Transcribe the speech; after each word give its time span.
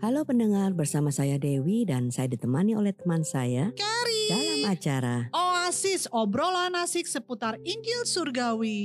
Halo 0.00 0.24
pendengar, 0.24 0.72
bersama 0.72 1.12
saya 1.12 1.36
Dewi 1.36 1.84
dan 1.84 2.08
saya 2.08 2.24
ditemani 2.24 2.72
oleh 2.72 2.96
teman 2.96 3.20
saya 3.20 3.68
Kari. 3.76 4.22
dalam 4.32 4.60
acara. 4.72 5.16
Oasis 5.28 6.08
obrolan 6.08 6.72
asik 6.72 7.04
seputar 7.04 7.60
Injil 7.60 8.08
Surgawi. 8.08 8.80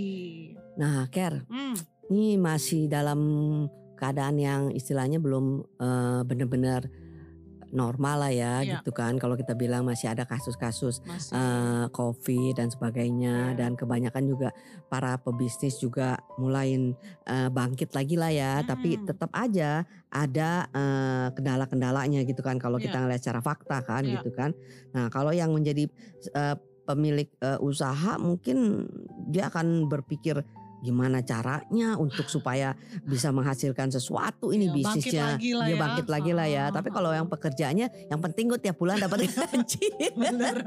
Nah, 0.75 1.07
Ker, 1.07 1.47
Hmm, 1.47 1.79
ini 2.11 2.35
masih 2.35 2.91
dalam 2.91 3.19
keadaan 3.95 4.35
yang 4.35 4.61
istilahnya 4.75 5.23
belum 5.23 5.63
eh, 5.79 6.21
benar-benar 6.27 6.91
normal 7.75 8.23
lah 8.23 8.31
ya, 8.31 8.53
Iya. 8.63 8.79
gitu 8.79 8.95
kan. 8.95 9.19
Kalau 9.19 9.35
kita 9.35 9.51
bilang 9.53 9.83
masih 9.83 10.07
ada 10.09 10.23
kasus-kasus 10.23 11.03
eh, 11.35 11.85
COVID 11.91 12.55
dan 12.55 12.71
sebagainya, 12.71 13.51
Iya. 13.51 13.57
dan 13.59 13.75
kebanyakan 13.75 14.23
juga 14.25 14.49
para 14.87 15.19
pebisnis 15.19 15.77
juga 15.77 16.15
mulai 16.39 16.95
eh, 17.27 17.49
bangkit 17.51 17.91
lagi 17.91 18.15
lah 18.15 18.31
ya. 18.31 18.63
Tapi 18.63 18.95
Mm. 18.97 19.05
tetap 19.05 19.29
aja 19.35 19.83
ada 20.07 20.49
eh, 20.71 21.27
kendala-kendalanya 21.35 22.23
gitu 22.23 22.39
kan. 22.39 22.55
Kalau 22.55 22.79
kita 22.79 22.95
Iya. 22.95 23.01
ngeliat 23.03 23.21
secara 23.21 23.41
fakta 23.43 23.83
kan, 23.83 24.07
Iya. 24.07 24.23
gitu 24.23 24.31
kan. 24.31 24.55
Nah, 24.95 25.11
kalau 25.11 25.35
yang 25.35 25.51
menjadi 25.51 25.91
eh, 26.31 26.55
pemilik 26.85 27.27
eh, 27.41 27.57
usaha 27.59 28.15
mungkin 28.21 28.85
dia 29.27 29.49
akan 29.49 29.89
berpikir 29.89 30.39
gimana 30.85 31.25
caranya 31.25 31.97
untuk 31.97 32.29
supaya 32.29 32.77
bisa 33.01 33.33
menghasilkan 33.33 33.89
sesuatu 33.89 34.53
ini 34.53 34.69
bangkit 34.69 34.77
bisnisnya 35.09 35.25
lagi 35.33 35.51
lah 35.57 35.65
dia 35.65 35.73
ya. 35.73 35.79
bangkit 35.81 36.07
lagi 36.07 36.31
lah 36.37 36.47
ya 36.47 36.65
tapi 36.69 36.93
kalau 36.93 37.09
yang 37.09 37.25
pekerjaannya 37.25 37.87
yang 38.13 38.19
penting 38.21 38.45
gue 38.53 38.59
tiap 38.61 38.77
bulan 38.77 39.01
dapat 39.01 39.25
gaji 39.33 39.85
Bener. 40.13 40.61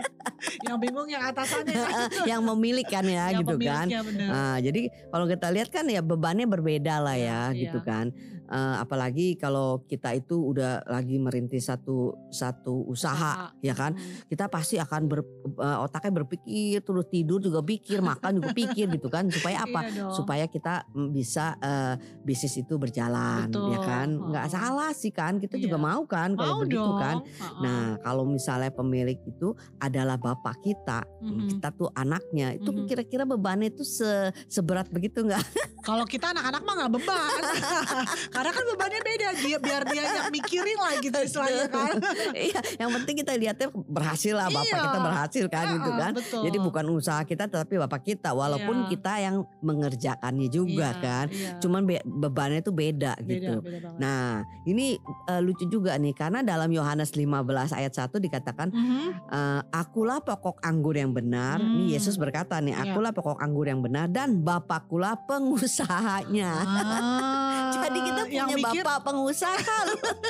yang 0.66 0.76
bingung 0.82 1.06
yang 1.06 1.22
atasannya. 1.30 1.82
yang 2.30 2.40
memilih 2.42 2.82
kan 2.86 3.06
ya 3.06 3.30
yang 3.30 3.46
gitu 3.46 3.56
kan 3.62 3.86
bener. 3.86 4.28
Nah, 4.28 4.56
jadi 4.58 4.82
kalau 5.10 5.26
kita 5.30 5.46
lihat 5.54 5.68
kan 5.70 5.84
ya 5.86 6.02
bebannya 6.02 6.46
berbeda 6.50 6.98
lah 6.98 7.16
ya 7.16 7.40
Iya, 7.54 7.68
gitu 7.68 7.78
iya. 7.84 7.86
kan. 7.86 8.06
Eh, 8.48 8.76
apalagi 8.80 9.36
kalau 9.36 9.84
kita 9.84 10.16
itu 10.16 10.40
udah 10.40 10.80
lagi 10.88 11.20
merintis 11.20 11.68
satu 11.68 12.16
satu 12.28 12.88
usaha, 12.88 13.52
ya 13.60 13.76
kan. 13.76 13.92
Hmm. 13.92 14.24
Kita 14.24 14.48
pasti 14.48 14.80
akan 14.80 15.04
ber, 15.04 15.20
eh, 15.52 15.78
otaknya 15.78 16.24
berpikir 16.24 16.80
terus 16.80 17.04
tidur 17.06 17.38
juga 17.38 17.60
pikir, 17.60 18.00
makan 18.00 18.40
juga 18.40 18.56
pikir 18.56 18.88
gitu 18.88 19.12
kan 19.12 19.28
supaya 19.28 19.60
apa? 19.68 19.84
Iya. 19.86 20.08
Supaya 20.10 20.44
kita 20.48 20.88
mm, 20.88 21.08
bisa 21.12 21.60
eh, 21.60 21.94
bisnis 22.24 22.56
itu 22.56 22.74
berjalan 22.74 23.52
Betul. 23.52 23.68
ya 23.68 23.80
kan. 23.80 24.08
nggak 24.16 24.46
Oh. 24.48 24.50
salah 24.50 24.90
sih 24.90 25.12
kan. 25.12 25.36
Kita 25.36 25.56
juga 25.56 25.76
Iya. 25.76 25.84
mau 25.84 26.02
kan 26.08 26.32
kalau 26.32 26.54
Mau 26.56 26.62
begitu 26.64 26.80
dong. 26.80 26.96
kan. 26.96 27.16
Nah, 27.60 28.00
kalau 28.00 28.24
misalnya 28.24 28.72
pemilik 28.72 29.20
itu 29.20 29.52
adalah 29.76 30.16
bapak 30.16 30.56
kita, 30.62 31.04
Mhm. 31.20 31.48
kita 31.52 31.68
tuh 31.70 31.92
anaknya, 31.92 32.56
itu 32.56 32.70
Mhm. 32.70 32.88
kira-kira 32.88 33.22
bebannya 33.22 33.68
itu 33.68 33.84
se 33.84 34.08
seberat 34.48 34.88
begitu 34.88 35.20
nggak? 35.20 35.44
Kalau 35.84 36.04
kita 36.04 36.32
anak-anak 36.32 36.62
mah 36.62 36.74
nggak 36.78 36.92
beban, 36.94 37.28
karena 38.38 38.50
kan 38.52 38.64
bebannya 38.68 39.00
beda. 39.02 39.28
Dia 39.36 39.58
biar 39.58 39.82
dia 39.84 40.02
yang 40.04 40.30
mikirin 40.30 40.78
lah 40.78 40.92
gitu 40.96 41.18
istilahnya 41.18 41.66
kan. 41.66 41.94
Iya, 42.38 42.60
yang 42.78 42.90
penting 42.92 43.14
kita 43.18 43.32
lihatnya 43.34 43.68
berhasil 43.74 44.30
lah, 44.32 44.46
bapak 44.48 44.62
Iya. 44.64 44.78
kita 44.80 44.98
berhasil 45.00 45.44
kan 45.48 45.64
gitu 45.72 45.90
kan. 45.92 46.12
Betul. 46.14 46.42
Jadi 46.46 46.58
bukan 46.60 46.84
usaha 46.88 47.20
kita, 47.20 47.44
tapi 47.46 47.74
bapak 47.76 48.00
kita, 48.04 48.30
walaupun 48.30 48.86
Iya. 48.86 48.88
kita 48.88 49.12
yang 49.18 49.36
mengerjakannya 49.60 50.48
juga 50.48 50.88
Iya, 50.90 51.02
kan. 51.02 51.26
iya. 51.28 51.58
Cuman 51.58 51.82
be- 51.82 52.04
bebannya 52.04 52.60
itu 52.60 52.70
beda, 52.70 53.18
beda, 53.18 53.26
gitu. 53.26 53.54
beda 53.58 53.78
banget. 53.82 53.98
Nah, 53.98 54.28
ini 54.64 54.86
eh, 55.26 55.40
lucu 55.40 55.66
juga 55.66 55.94
nih 55.94 56.12
karena 56.12 56.40
dalam 56.40 56.68
Yohanes 56.68 57.12
15 57.12 57.34
ayat 57.70 57.92
1 57.92 58.18
dikatakan 58.18 58.70
Mhm. 58.70 59.06
Eh, 59.28 59.60
akulah 59.72 60.20
pokok 60.20 60.60
anggur 60.60 60.94
yang 60.94 61.10
benar. 61.10 61.58
Hmm. 61.58 61.76
Nih 61.78 61.94
Yesus 61.94 62.14
berkata 62.14 62.58
nih, 62.58 62.72
Iya. 62.72 62.92
akulah 62.92 63.10
pokok 63.10 63.38
anggur 63.38 63.66
yang 63.66 63.80
benar 63.80 64.06
dan 64.06 64.40
Bapakkulah 64.40 65.16
pengusahanya. 65.26 66.52
Ah, 66.54 67.70
Jadi 67.78 67.98
kita 68.00 68.22
yang 68.30 68.48
punya 68.48 68.58
mikir, 68.70 68.82
bapak 68.84 69.02
pengusaha. 69.04 69.78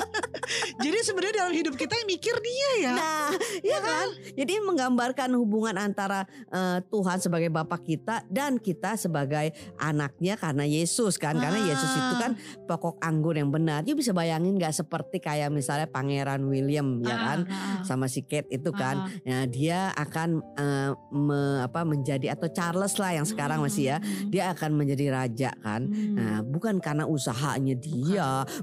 Jadi 0.85 0.99
sebenarnya 1.05 1.45
dalam 1.45 1.55
hidup 1.55 1.75
kita 1.77 1.93
yang 1.93 2.09
mikir 2.09 2.35
dia 2.41 2.71
ya. 2.81 2.93
nah, 2.97 3.29
ya 3.61 3.79
kan? 3.79 4.07
Jadi 4.33 4.53
menggambarkan 4.65 5.31
hubungan 5.37 5.77
antara 5.77 6.25
eh, 6.49 6.79
Tuhan 6.89 7.19
sebagai 7.21 7.53
bapak 7.53 7.85
kita 7.85 8.25
dan 8.29 8.57
kita 8.57 8.97
sebagai 8.97 9.53
anaknya 9.77 10.41
karena 10.41 10.65
Yesus 10.65 11.21
kan. 11.21 11.37
Karena 11.37 11.61
Yesus 11.61 11.91
itu 11.93 12.15
kan 12.17 12.33
pokok 12.65 12.97
anggur 12.99 13.37
yang 13.37 13.53
benar. 13.53 13.85
You 13.85 13.93
bisa 13.93 14.17
bayangin 14.17 14.57
nggak 14.57 14.73
seperti 14.75 15.21
kayak 15.21 15.53
misalnya 15.53 15.85
Pangeran 15.85 16.45
William 16.45 17.01
ya 17.05 17.13
Ah, 17.13 17.21
kan? 17.27 17.39
ah, 17.45 17.53
ah. 17.53 17.81
sama 17.85 18.07
si 18.07 18.25
Kate 18.25 18.49
itu 18.49 18.71
kan. 18.73 19.05
Ah. 19.05 19.11
Nah, 19.27 19.45
dia 19.45 19.93
akan 19.93 20.29
eh, 20.57 20.91
me- 21.13 21.61
apa 21.61 21.85
menjadi 21.85 22.33
atau 22.33 22.49
Charles 22.49 22.97
lah 22.97 23.13
yang 23.13 23.27
sekarang 23.29 23.61
masih 23.61 23.93
ya. 23.93 23.99
Hmm. 23.99 24.31
Dia 24.33 24.55
akan 24.55 24.71
menjadi 24.75 25.07
raja 25.13 25.51
kan. 25.61 25.85
Hmm. 25.85 26.15
Nah, 26.17 26.39
bukan 26.41 26.81
karena 26.81 27.05
usahanya 27.05 27.77
dia, 27.77 27.88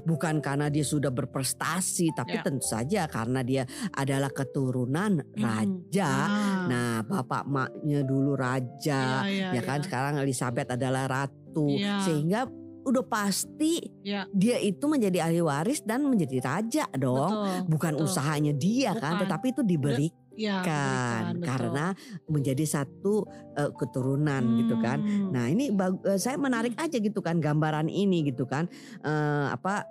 bukan, 0.02 0.38
karena 0.38 0.66
dia 0.68 0.84
sudah 0.86 1.10
berprestasi, 1.10 2.12
tapi 2.14 2.38
Ya. 2.38 2.42
tentu 2.44 2.66
saja 2.66 3.00
karena 3.06 3.40
dia 3.42 3.62
adalah 3.92 4.30
keturunan 4.30 5.20
Hmm. 5.20 5.40
raja. 5.40 6.10
Ah. 6.10 6.66
Nah, 6.66 6.94
bapak 7.02 7.44
maknya 7.46 8.02
dulu 8.02 8.34
raja, 8.34 9.26
Iya, 9.26 9.52
ya 9.52 9.60
iya, 9.60 9.62
kan. 9.62 9.78
iya. 9.80 9.84
Sekarang 9.86 10.14
Elizabeth 10.20 10.68
adalah 10.72 11.04
ratu, 11.06 11.66
Iya. 11.70 12.02
sehingga 12.04 12.46
udah 12.86 13.02
pasti 13.02 13.82
Iya. 14.06 14.30
dia 14.30 14.62
itu 14.62 14.86
menjadi 14.86 15.26
ahli 15.26 15.42
waris 15.42 15.82
dan 15.82 16.06
menjadi 16.06 16.38
raja 16.38 16.86
dong. 16.94 17.34
Betul, 17.34 17.66
Bukan 17.66 17.92
betul. 17.98 18.06
usahanya 18.06 18.52
dia 18.54 18.94
kan, 18.94 19.18
Bukan. 19.18 19.22
tetapi 19.26 19.46
itu 19.50 19.62
diberi 19.66 20.08
Iya, 20.36 20.60
kan 20.62 21.22
betul. 21.34 21.48
karena 21.48 21.86
menjadi 22.28 22.64
satu 22.64 23.24
eh, 23.56 23.72
keturunan 23.72 24.42
gitu 24.60 24.76
kan. 24.78 25.00
Hmm. 25.00 25.32
Nah 25.32 25.48
ini 25.48 25.72
eh, 25.72 26.18
saya 26.20 26.36
menarik 26.36 26.76
aja 26.76 26.96
gitu 26.96 27.18
kan 27.18 27.40
gambaran 27.40 27.88
ini 27.88 28.28
gitu 28.28 28.44
kan 28.44 28.68
Eh, 29.00 29.46
apa 29.48 29.88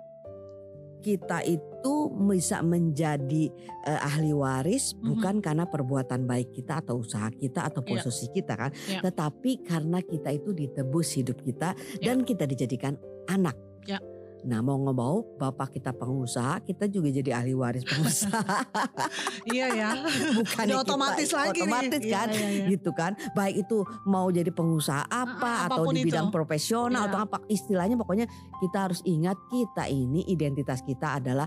kita 0.98 1.38
itu 1.42 1.94
bisa 2.26 2.62
menjadi 2.62 3.46
eh, 3.84 4.00
ahli 4.02 4.34
waris 4.34 4.90
Mhm. 4.94 5.06
bukan 5.06 5.34
karena 5.38 5.62
perbuatan 5.62 6.26
baik 6.26 6.50
kita 6.52 6.82
atau 6.82 6.98
usaha 6.98 7.30
kita 7.30 7.62
atau 7.62 7.78
Iya. 7.80 7.90
posisi 7.94 8.26
kita 8.28 8.54
kan, 8.58 8.70
Iya. 8.74 9.00
tetapi 9.02 9.62
karena 9.62 10.02
kita 10.02 10.30
itu 10.30 10.50
ditebus 10.50 11.14
hidup 11.14 11.38
kita 11.42 11.78
Iya. 12.02 12.10
dan 12.10 12.26
kita 12.26 12.42
dijadikan 12.44 12.98
anak. 13.26 13.54
Iya. 13.86 14.02
Nah 14.42 14.60
mau 14.60 14.76
nggak 14.76 14.92
mau 14.94 15.24
bapak 15.34 15.72
kita 15.72 15.90
pengusaha 15.90 16.60
kita 16.60 16.84
juga 16.86 17.08
jadi 17.08 17.30
ahli 17.34 17.52
waris 17.52 17.82
pengusaha 17.82 18.42
Iya 19.48 19.66
ya. 19.70 19.90
bukan 20.34 20.64
Udah 20.66 20.78
otomatis 20.78 21.30
lagi 21.30 21.56
nih. 21.56 21.62
otomatis 21.62 22.00
Iya, 22.00 22.14
kan 22.14 22.28
iya, 22.30 22.48
iya. 22.52 22.66
gitu 22.68 22.90
kan 22.92 23.12
baik 23.32 23.64
itu 23.64 23.78
mau 24.04 24.28
jadi 24.28 24.50
pengusaha 24.50 25.02
apa 25.04 25.48
Ah, 25.48 25.66
atau 25.66 25.80
apa 25.80 25.86
pun 25.86 25.94
di 25.94 26.04
bidang 26.04 26.28
itu. 26.28 26.34
profesional 26.34 27.02
Iya. 27.02 27.08
atau 27.08 27.18
apa 27.22 27.36
istilahnya 27.46 27.96
pokoknya 27.96 28.26
kita 28.60 28.78
harus 28.82 29.00
ingat 29.02 29.38
kita 29.48 29.86
ini 29.86 30.26
identitas 30.26 30.78
kita 30.80 31.16
adalah 31.16 31.46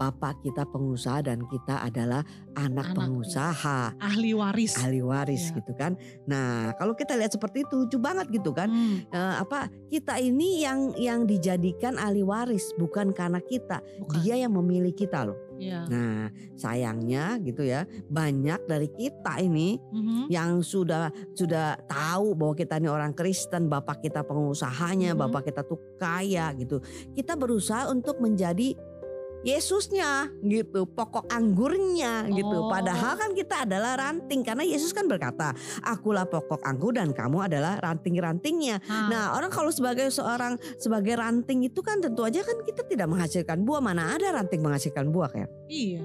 bapak 0.00 0.40
kita 0.40 0.64
pengusaha 0.64 1.20
dan 1.20 1.44
kita 1.44 1.84
adalah 1.84 2.24
anak, 2.56 2.88
Anak, 2.88 2.96
pengusaha 2.96 3.92
Ahli 4.00 4.32
waris. 4.32 4.80
ahli 4.80 5.04
waris 5.04 5.44
Iya. 5.46 5.60
gitu 5.60 5.72
kan 5.76 5.92
nah 6.24 6.72
kalau 6.74 6.96
kita 6.96 7.12
lihat 7.14 7.28
seperti 7.30 7.68
itu 7.68 7.76
lucu 7.76 8.00
banget 8.00 8.32
gitu 8.32 8.50
kan 8.50 8.72
Hmm, 8.72 9.04
Eh, 9.10 9.34
apa 9.36 9.68
kita 9.86 10.16
ini 10.16 10.64
yang 10.64 10.96
yang 10.96 11.20
dijadikan 11.24 12.00
ahli 12.00 12.24
waris 12.24 12.72
bukan 12.74 13.12
karena 13.12 13.38
kita 13.38 13.84
bukan. 14.00 14.16
dia 14.16 14.40
yang 14.40 14.56
memilih 14.56 14.94
kita 14.94 15.28
loh 15.28 15.36
Iya. 15.60 15.84
nah 15.84 16.32
sayangnya 16.56 17.36
gitu 17.38 17.60
ya 17.60 17.84
banyak 18.06 18.64
dari 18.64 18.88
kita 18.88 19.36
ini 19.38 19.76
Mhm. 19.76 20.32
yang 20.32 20.62
sudah 20.62 21.12
sudah 21.34 21.76
tahu 21.84 22.32
bahwa 22.32 22.54
kita 22.54 22.78
ini 22.78 22.88
orang 22.88 23.12
Kristen, 23.12 23.66
bapak 23.66 24.00
kita 24.00 24.22
pengusahanya, 24.22 25.12
Mhm. 25.12 25.20
bapak 25.20 25.42
kita 25.44 25.60
tuh 25.60 25.76
kaya 25.96 26.48
gitu. 26.54 26.80
Kita 27.10 27.34
berusaha 27.34 27.90
untuk 27.90 28.16
menjadi 28.16 28.72
Yesusnya 29.40 30.28
gitu, 30.44 30.84
pokok 30.84 31.24
anggurnya 31.32 32.28
gitu. 32.28 32.66
Oh. 32.66 32.68
Padahal 32.68 33.16
kan 33.16 33.32
kita 33.32 33.64
adalah 33.64 33.96
ranting 33.96 34.44
karena 34.44 34.60
Yesus 34.60 34.92
kan 34.92 35.08
berkata, 35.08 35.56
"Akulah 35.80 36.28
pokok 36.28 36.60
anggur 36.60 36.92
dan 36.92 37.16
kamu 37.16 37.48
adalah 37.48 37.80
ranting-rantingnya." 37.80 38.84
Ah, 38.84 39.08
Nah, 39.08 39.24
orang 39.32 39.48
kalau 39.48 39.72
sebagai 39.72 40.12
seorang 40.12 40.60
sebagai 40.76 41.16
ranting 41.16 41.64
itu 41.64 41.80
kan 41.80 41.98
tentu 41.98 42.20
aja 42.22 42.44
kan 42.44 42.60
kita 42.62 42.84
tidak 42.84 43.08
menghasilkan 43.08 43.64
buah. 43.64 43.80
Mana 43.80 44.12
ada 44.12 44.28
ranting 44.28 44.60
menghasilkan 44.60 45.08
buah 45.08 45.32
kayak? 45.32 45.48
Iya. 45.66 46.04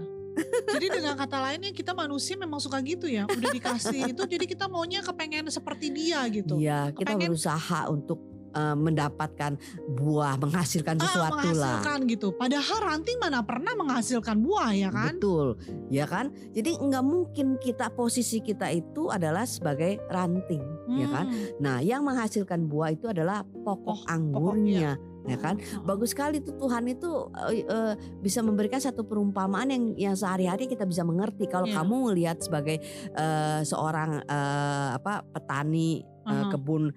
Jadi 0.68 0.92
dengan 0.92 1.16
kata 1.16 1.40
lainnya 1.40 1.72
kita 1.72 1.96
manusia 1.96 2.36
memang 2.36 2.60
suka 2.60 2.84
gitu 2.84 3.08
ya. 3.08 3.24
Udah 3.24 3.52
dikasih 3.56 4.12
itu 4.12 4.24
jadi 4.28 4.44
kita 4.44 4.68
maunya 4.68 5.00
kepengen 5.00 5.48
seperti 5.48 5.92
dia 5.96 6.28
gitu. 6.28 6.60
Iya, 6.60 6.92
kita 6.92 7.16
Kepengen- 7.16 7.32
berusaha 7.32 7.80
untuk 7.88 8.20
eh, 8.56 8.76
mendapatkan 8.76 9.60
buah, 9.94 10.40
menghasilkan 10.40 10.96
Ah, 10.98 11.04
sesuatu 11.04 11.36
lah. 11.52 11.80
menghasilkan 11.84 12.00
gitu. 12.08 12.28
Padahal 12.32 12.78
ranting 12.82 13.18
mana 13.20 13.44
pernah 13.44 13.76
menghasilkan 13.76 14.40
buah 14.40 14.72
ya 14.72 14.90
kan? 14.90 15.14
Betul, 15.16 15.60
ya 15.92 16.06
kan? 16.08 16.26
Jadi 16.52 16.72
nggak 16.76 17.04
mungkin 17.04 17.60
kita 17.60 17.92
posisi 17.92 18.40
kita 18.40 18.72
itu 18.72 19.12
adalah 19.12 19.44
sebagai 19.44 20.00
ranting, 20.08 20.64
ya 20.90 21.08
kan? 21.08 21.26
Hmm. 21.28 21.46
Nah, 21.60 21.78
yang 21.80 22.02
menghasilkan 22.02 22.66
buah 22.66 22.92
itu 22.92 23.08
adalah 23.08 23.44
pokok 23.44 23.86
Oh, 23.86 24.04
anggurnya, 24.08 24.96
ya 25.24 25.38
kan? 25.38 25.56
Oh. 25.80 25.86
Bagus 25.86 26.12
sekali 26.12 26.40
tuh 26.40 26.56
Tuhan 26.56 26.86
itu 26.86 27.12
eh, 27.48 27.64
eh, 27.64 27.94
bisa 28.20 28.40
memberikan 28.40 28.78
satu 28.78 29.04
perumpamaan 29.04 29.68
yang 29.68 29.84
yang 29.96 30.16
sehari-hari 30.16 30.66
kita 30.66 30.84
bisa 30.84 31.02
mengerti. 31.02 31.46
Kalau 31.46 31.66
Iya. 31.66 31.80
kamu 31.80 31.96
melihat 32.08 32.38
sebagai 32.40 32.78
eh, 33.10 33.62
seorang 33.62 34.22
eh, 34.22 34.90
apa 34.94 35.24
petani 35.26 36.00
eh, 36.26 36.32
Aha. 36.32 36.50
kebun 36.50 36.90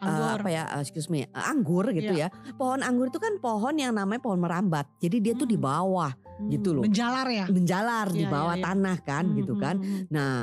eh, 0.00 0.06
Anggur. 0.06 0.38
apa 0.38 0.48
ya 0.48 0.64
eh, 0.66 0.80
excuse 0.80 1.06
me 1.06 1.20
eh, 1.22 1.44
anggur 1.44 1.84
gitu 1.90 2.10
Iya. 2.10 2.26
ya. 2.26 2.54
Pohon 2.54 2.80
anggur 2.80 3.06
itu 3.06 3.16
kan 3.16 3.36
pohon 3.36 3.74
yang 3.74 3.92
namanya 3.92 4.18
pohon 4.18 4.38
merambat. 4.38 4.88
Jadi 4.98 5.16
dia 5.20 5.32
tuh 5.34 5.44
di 5.44 5.54
Hmm. 5.54 5.66
bawah 5.66 6.12
gitu 6.46 6.72
loh. 6.72 6.82
Menjalar 6.82 7.28
ya. 7.28 7.44
menjalar 7.46 8.06
di 8.08 8.24
Iya, 8.24 8.30
bawah 8.30 8.54
iya, 8.54 8.60
iya. 8.60 8.66
tanah 8.66 8.96
kan 9.02 9.24
Hmm, 9.26 9.36
gitu 9.36 9.52
hmm, 9.52 9.60
kan. 9.60 9.76
hmm, 9.76 9.84
hmm. 9.86 10.04
Nah, 10.08 10.36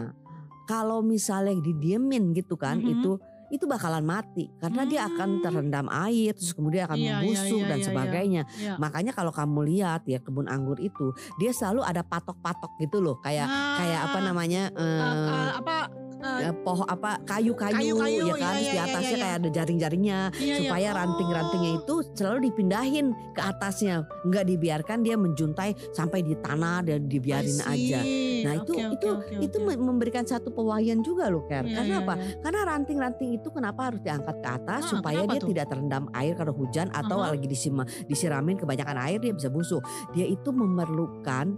kalau 0.64 1.00
misalnya 1.02 1.58
didiemin 1.58 2.32
gitu 2.32 2.54
kan 2.54 2.78
Mhm. 2.78 2.92
itu 2.94 3.12
itu 3.48 3.64
bakalan 3.64 4.04
mati 4.04 4.52
karena 4.60 4.84
dia 4.84 5.08
akan 5.08 5.40
Hmm. 5.40 5.42
terendam 5.42 5.88
air 5.88 6.36
terus 6.36 6.52
kemudian 6.52 6.84
akan 6.84 7.00
Iya, 7.00 7.08
iya, 7.08 7.16
membusuk 7.18 7.58
iya, 7.58 7.64
dan 7.64 7.72
iya, 7.72 7.80
iya. 7.80 7.88
sebagainya. 7.88 8.42
Iya. 8.54 8.74
Makanya 8.76 9.12
kalau 9.12 9.32
kamu 9.32 9.60
lihat 9.66 10.02
ya 10.04 10.20
kebun 10.20 10.46
anggur 10.46 10.76
itu 10.78 11.16
dia 11.36 11.50
selalu 11.50 11.80
ada 11.82 12.04
patok-patok 12.04 12.76
gitu 12.78 13.00
loh 13.00 13.16
kayak 13.18 13.48
kayak 13.48 14.00
apa 14.04 14.18
Ah, 14.20 14.24
namanya 14.26 14.68
eh, 14.70 15.00
eh, 15.32 15.52
apa 15.56 15.76
eh, 16.20 16.54
pohon 16.62 16.88
apa 16.88 17.22
kayu-kayu 17.24 17.94
ya 17.94 17.94
kan 17.94 18.10
iya, 18.10 18.24
terus 18.34 18.66
di 18.66 18.74
iya, 18.74 18.84
atasnya 18.84 19.02
iya, 19.02 19.12
iya. 19.12 19.22
kayak 19.22 19.36
ada 19.38 19.50
jaring-jaringnya 19.52 20.20
iya, 20.34 20.44
iya. 20.44 20.56
supaya 20.66 20.88
ranting-rantingnya 20.96 21.66
Oh. 21.68 21.80
itu 21.80 21.96
selalu 22.14 22.40
dipindahin 22.48 23.08
ke 23.32 23.42
atasnya 23.42 23.96
nggak 24.24 24.46
dibiarkan 24.48 24.98
dia 25.02 25.16
menjuntai 25.16 25.72
sampai 25.92 26.20
di 26.22 26.34
tanah 26.34 26.80
dan 26.82 27.06
dibiarin 27.06 27.60
aja. 27.62 28.00
Nah 28.44 28.54
itu 28.58 28.74
oke, 28.74 28.94
itu 28.94 29.08
oke, 29.10 29.34
itu 29.44 29.58
oke. 29.58 29.66
me- 29.68 29.82
memberikan 29.84 30.24
satu 30.24 30.50
pewayan 30.50 31.02
juga 31.02 31.28
loh 31.28 31.44
Ker. 31.46 31.64
Iya, 31.64 31.76
Karena 31.76 31.96
iya, 31.96 32.04
apa? 32.04 32.14
iya. 32.16 32.26
Karena 32.40 32.60
ranting-ranting 32.66 33.30
itu 33.36 33.48
kenapa 33.50 33.92
harus 33.92 34.02
diangkat 34.02 34.36
ke 34.40 34.50
atas 34.50 34.82
Ah, 34.88 34.90
supaya 34.98 35.22
dia 35.24 35.40
tuh? 35.40 35.50
tidak 35.52 35.66
terendam 35.68 36.06
air 36.14 36.34
kalau 36.34 36.54
hujan 36.54 36.88
atau 36.92 37.20
Aha. 37.20 37.34
lagi 37.34 37.46
disima, 37.46 37.82
disiramin 38.06 38.56
kebanyakan 38.56 38.98
air 39.00 39.20
dia 39.20 39.34
bisa 39.34 39.50
busuk. 39.50 39.82
Dia 40.12 40.26
itu 40.26 40.50
memerlukan 40.50 41.54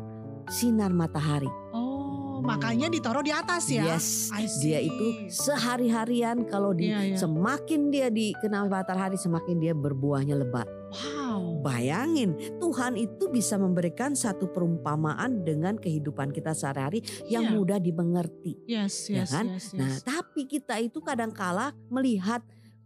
sinar 0.49 0.89
matahari. 0.89 1.49
Oh, 2.39 2.47
makanya 2.47 2.87
ditaruh 2.87 3.19
di 3.19 3.35
atas 3.35 3.67
ya. 3.67 3.83
Yes. 3.83 4.31
Dia 4.63 4.79
itu 4.79 5.27
sehari-harian 5.27 6.47
kalau 6.47 6.71
di 6.71 6.87
Iya, 6.87 7.11
iya. 7.11 7.17
semakin 7.19 7.91
dia 7.91 8.07
dikenal 8.07 8.71
matahari 8.71 9.19
semakin 9.19 9.59
dia 9.59 9.75
berbuahnya 9.75 10.39
lebat. 10.39 10.63
Wow. 10.95 11.59
Bayangin, 11.59 12.39
Tuhan 12.63 12.95
itu 12.95 13.27
bisa 13.27 13.59
memberikan 13.59 14.15
satu 14.15 14.47
perumpamaan 14.47 15.43
dengan 15.43 15.75
kehidupan 15.75 16.31
kita 16.31 16.55
sehari-hari 16.55 17.03
yang 17.27 17.51
Iya. 17.51 17.53
mudah 17.59 17.77
dimengerti. 17.83 18.55
Yes, 18.63 19.11
Ya 19.11 19.27
yes, 19.27 19.35
kan? 19.35 19.45
yes, 19.51 19.75
yes. 19.75 19.75
Nah, 19.75 19.91
tapi 19.99 20.47
kita 20.47 20.79
itu 20.79 21.03
kadangkala 21.03 21.75
melihat 21.91 22.39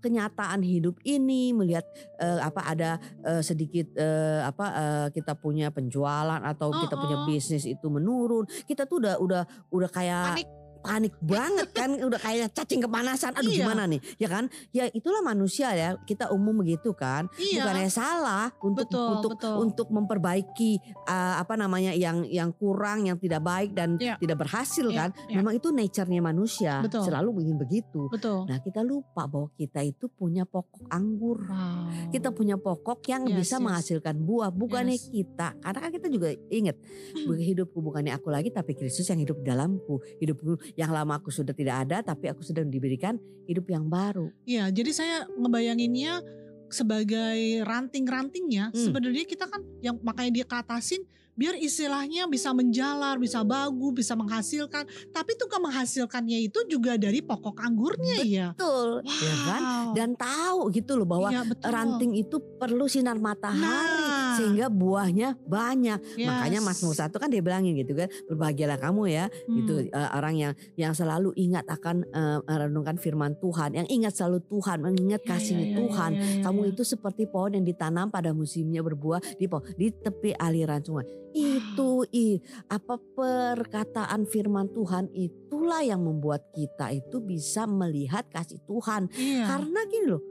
kenyataan 0.03 0.59
hidup 0.59 0.99
ini, 1.07 1.55
melihat 1.55 1.87
eh, 2.19 2.43
apa 2.43 2.61
ada 2.67 2.91
eh, 3.23 3.39
sedikit 3.39 3.95
eh, 3.95 4.43
apa 4.43 4.65
eh, 4.75 5.07
kita 5.15 5.39
punya 5.39 5.71
penjualan 5.71 6.43
atau 6.43 6.75
kita 6.75 6.99
punya 6.99 7.23
bisnis 7.23 7.63
itu 7.63 7.87
menurun, 7.87 8.43
kita 8.67 8.83
tuh 8.83 8.99
udah 8.99 9.15
udah 9.23 9.43
udah 9.71 9.89
kayak 9.89 10.35
Panik. 10.35 10.62
Panik 10.83 11.15
banget 11.23 11.71
kan 11.71 11.89
udah 12.09 12.19
kayak 12.19 12.51
cacing 12.51 12.83
kepanasan 12.83 13.31
aduh 13.33 13.47
Iya. 13.47 13.63
gimana 13.63 13.83
nih 13.87 14.01
ya 14.17 14.27
kan 14.27 14.45
ya 14.69 14.85
itulah 14.91 15.21
manusia 15.21 15.71
ya 15.71 15.95
kita 16.03 16.29
umum 16.29 16.59
begitu 16.59 16.91
kan 16.91 17.31
Iya. 17.39 17.63
bukannya 17.63 17.87
salah 17.87 18.51
untuk 18.59 18.87
Betul, 18.91 19.07
untuk 19.15 19.31
betul. 19.39 19.55
untuk 19.63 19.87
memperbaiki 19.89 20.71
uh, 21.07 21.39
apa 21.39 21.53
namanya 21.55 21.93
yang 21.93 22.27
yang 22.27 22.51
kurang 22.51 23.07
yang 23.07 23.15
tidak 23.15 23.39
baik 23.41 23.71
dan 23.71 23.95
Iya. 23.95 24.19
tidak 24.19 24.43
berhasil 24.43 24.83
Iya, 24.83 24.97
kan 24.97 25.09
iya. 25.29 25.39
memang 25.39 25.53
itu 25.55 25.71
nature-nya 25.71 26.19
manusia 26.19 26.83
Betul. 26.83 27.07
selalu 27.07 27.29
ingin 27.41 27.57
begitu 27.57 28.11
Betul. 28.11 28.43
nah 28.45 28.59
kita 28.59 28.83
lupa 28.83 29.23
bahwa 29.25 29.47
kita 29.53 29.79
itu 29.81 30.09
punya 30.09 30.43
pokok 30.43 30.89
anggur 30.89 31.45
Wow. 31.47 32.11
kita 32.11 32.33
punya 32.33 32.57
pokok 32.57 32.99
yang 33.07 33.23
Yes, 33.23 33.37
bisa 33.39 33.55
yes. 33.57 33.63
menghasilkan 33.63 34.15
buah 34.19 34.49
bukannya 34.49 34.97
Yes. 34.97 35.07
kita 35.07 35.55
karena 35.57 35.79
kan 35.79 35.91
kita 35.91 36.07
juga 36.09 36.27
ingat 36.49 36.75
hidupku 37.23 37.79
bukannya 37.79 38.11
aku 38.11 38.27
lagi 38.27 38.49
tapi 38.49 38.73
Kristus 38.73 39.05
yang 39.07 39.21
hidup 39.21 39.39
di 39.39 39.45
dalamku 39.45 40.01
hidupku 40.17 40.72
yang 40.73 40.89
lama 40.89 41.15
aku 41.15 41.29
sudah 41.29 41.51
tidak 41.51 41.83
ada 41.83 42.01
tapi 42.01 42.27
aku 42.27 42.41
sudah 42.41 42.61
diberikan 42.61 43.15
hidup 43.43 43.67
yang 43.67 43.85
baru 43.85 44.29
Iya, 44.43 44.69
jadi 44.69 44.91
saya 44.91 45.17
ngebayanginnya 45.29 46.23
sebagai 46.67 47.37
ranting-rantingnya 47.61 48.69
Hmm. 48.69 48.77
sebenarnya 48.79 49.23
kita 49.23 49.45
kan 49.45 49.61
yang 49.79 50.01
makanya 50.01 50.31
dia 50.33 50.45
katasin 50.45 51.05
biar 51.33 51.57
istilahnya 51.57 52.25
bisa 52.25 52.49
menjalar, 52.51 53.17
bisa 53.17 53.41
bagus, 53.41 53.89
bisa 53.91 54.13
menghasilkan. 54.13 54.85
Tapi 55.09 55.33
tuh 55.33 55.49
menghasilkannya 55.49 56.37
itu 56.43 56.61
juga 56.67 56.93
dari 56.93 57.21
pokok 57.21 57.57
anggurnya 57.57 58.21
ya. 58.21 58.47
betul 58.53 59.01
Wow. 59.01 59.17
ya 59.17 59.35
kan 59.43 59.61
dan 59.93 60.09
tahu 60.13 60.69
gitu 60.69 60.93
loh 60.93 61.05
bahwa 61.05 61.29
Iya, 61.29 61.41
betul. 61.43 61.69
ranting 61.69 62.13
itu 62.15 62.37
perlu 62.37 62.85
sinar 62.85 63.17
matahari 63.17 63.65
Nah. 63.65 64.02
Sehingga 64.35 64.67
buahnya 64.67 65.37
banyak 65.43 65.99
Yes. 66.15 66.27
makanya 66.27 66.59
Mas 66.61 66.79
Musa 66.79 67.07
tuh 67.07 67.17
kan 67.17 67.27
dia 67.27 67.39
bilangin 67.39 67.73
gitu 67.75 67.93
kan 67.93 68.07
berbahagialah 68.25 68.77
kamu 68.77 69.03
ya 69.07 69.25
Hmm. 69.45 69.55
gitu 69.57 69.73
eh, 69.85 70.09
orang 70.11 70.35
yang 70.35 70.53
yang 70.73 70.91
selalu 70.91 71.33
ingat 71.35 71.65
akan 71.65 72.03
eh, 72.03 72.37
merenungkan 72.43 72.95
firman 72.95 73.33
Tuhan 73.37 73.73
yang 73.73 73.87
ingat 73.87 74.13
selalu 74.13 74.43
Tuhan 74.45 74.79
mengingat 74.79 75.21
Iya, 75.21 75.29
kasihnya 75.29 75.61
iya, 75.61 75.69
iya, 75.69 75.79
Tuhan 75.79 76.11
iya, 76.11 76.23
iya, 76.23 76.43
kamu 76.43 76.59
iya. 76.59 76.71
itu 76.71 76.83
seperti 76.83 77.23
pohon 77.25 77.51
yang 77.53 77.63
ditanam 77.63 78.07
pada 78.07 78.31
musimnya 78.31 78.79
berbuah 78.79 79.21
di 79.35 79.45
po- 79.45 79.63
di 79.73 79.89
tepi 79.89 80.33
aliran 80.33 80.79
sungai 80.79 81.05
itu 81.33 81.91
i 82.11 82.37
apa 82.67 83.01
perkataan 83.13 84.23
firman 84.23 84.69
Tuhan 84.69 85.09
itulah 85.11 85.81
yang 85.81 85.99
membuat 85.99 86.45
kita 86.51 86.89
itu 86.89 87.17
bisa 87.19 87.65
melihat 87.65 88.25
kasih 88.27 88.61
Tuhan 88.63 89.09
Iya. 89.09 89.45
karena 89.47 89.79
gini 89.87 90.07
loh 90.07 90.23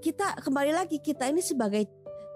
kita 0.00 0.40
kembali 0.40 0.72
lagi 0.72 0.96
kita 0.98 1.28
ini 1.28 1.38
sebagai 1.38 1.84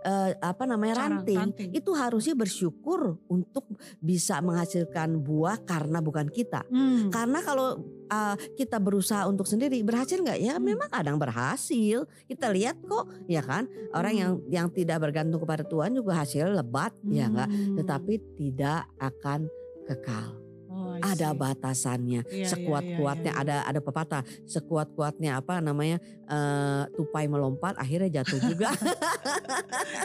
eh, 0.05 0.37
apa 0.37 0.69
namanya 0.69 0.95
Cara 1.01 1.05
ranting, 1.17 1.39
ranting. 1.41 1.71
itu 1.73 1.91
harusnya 1.97 2.37
bersyukur 2.37 3.17
untuk 3.27 3.65
bisa 3.99 4.39
menghasilkan 4.39 5.17
buah 5.19 5.65
karena 5.65 5.99
bukan 5.99 6.29
kita 6.29 6.61
Hmm. 6.69 7.09
karena 7.09 7.41
kalau 7.41 7.81
uh, 8.07 8.37
kita 8.55 8.77
berusaha 8.77 9.25
untuk 9.25 9.49
sendiri 9.49 9.81
berhasil 9.81 10.21
nggak 10.21 10.39
ya? 10.39 10.55
Hmm. 10.61 10.65
Memang 10.65 10.89
kadang 10.93 11.17
berhasil. 11.17 12.05
Kita 12.29 12.53
lihat 12.53 12.77
kok, 12.85 13.09
ya 13.25 13.41
kan? 13.41 13.65
Orang 13.91 14.13
Hmm. 14.13 14.21
yang 14.21 14.33
yang 14.53 14.67
tidak 14.69 15.01
bergantung 15.01 15.41
kepada 15.41 15.65
Tuhan 15.65 15.97
juga 15.97 16.21
hasil 16.21 16.53
lebat, 16.53 16.93
ya 17.09 17.33
enggak? 17.33 17.49
Hmm. 17.49 17.77
Tetapi 17.81 18.15
tidak 18.37 18.85
akan 19.01 19.49
kekal. 19.89 20.44
Oh, 20.75 20.99
Ada 20.99 21.31
batasannya. 21.39 22.27
Iya, 22.27 22.35
iya, 22.35 22.49
Sekuat-kuatnya 22.51 23.31
iya, 23.31 23.39
iya. 23.39 23.63
ada 23.63 23.71
ada 23.71 23.81
pepatah. 23.81 24.23
Sekuat-kuatnya 24.43 25.39
apa 25.39 25.63
namanya? 25.63 26.03
eh, 26.25 26.83
tupai 26.99 27.31
melompat 27.31 27.79
akhirnya 27.79 28.21
jatuh 28.21 28.41
juga. 28.43 28.75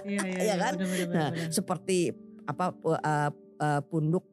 Iya, 0.06 0.22
iya, 0.26 0.38
Iya 0.42 0.44
iya, 0.44 0.56
kan? 0.58 0.74
Nah, 1.12 1.30
seperti 1.52 2.14
apa 2.48 2.74
uh, 2.82 3.30
uh, 3.62 3.82
punduk 3.86 4.26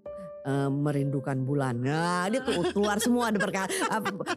uh, 0.47 0.71
merindukan 0.71 1.37
bulan. 1.43 1.83
Nah, 1.83 2.31
dia 2.31 2.41
tuh 2.41 2.71
keluar 2.71 2.97
semua 3.03 3.29
ada 3.35 3.39
perka- 3.43 3.69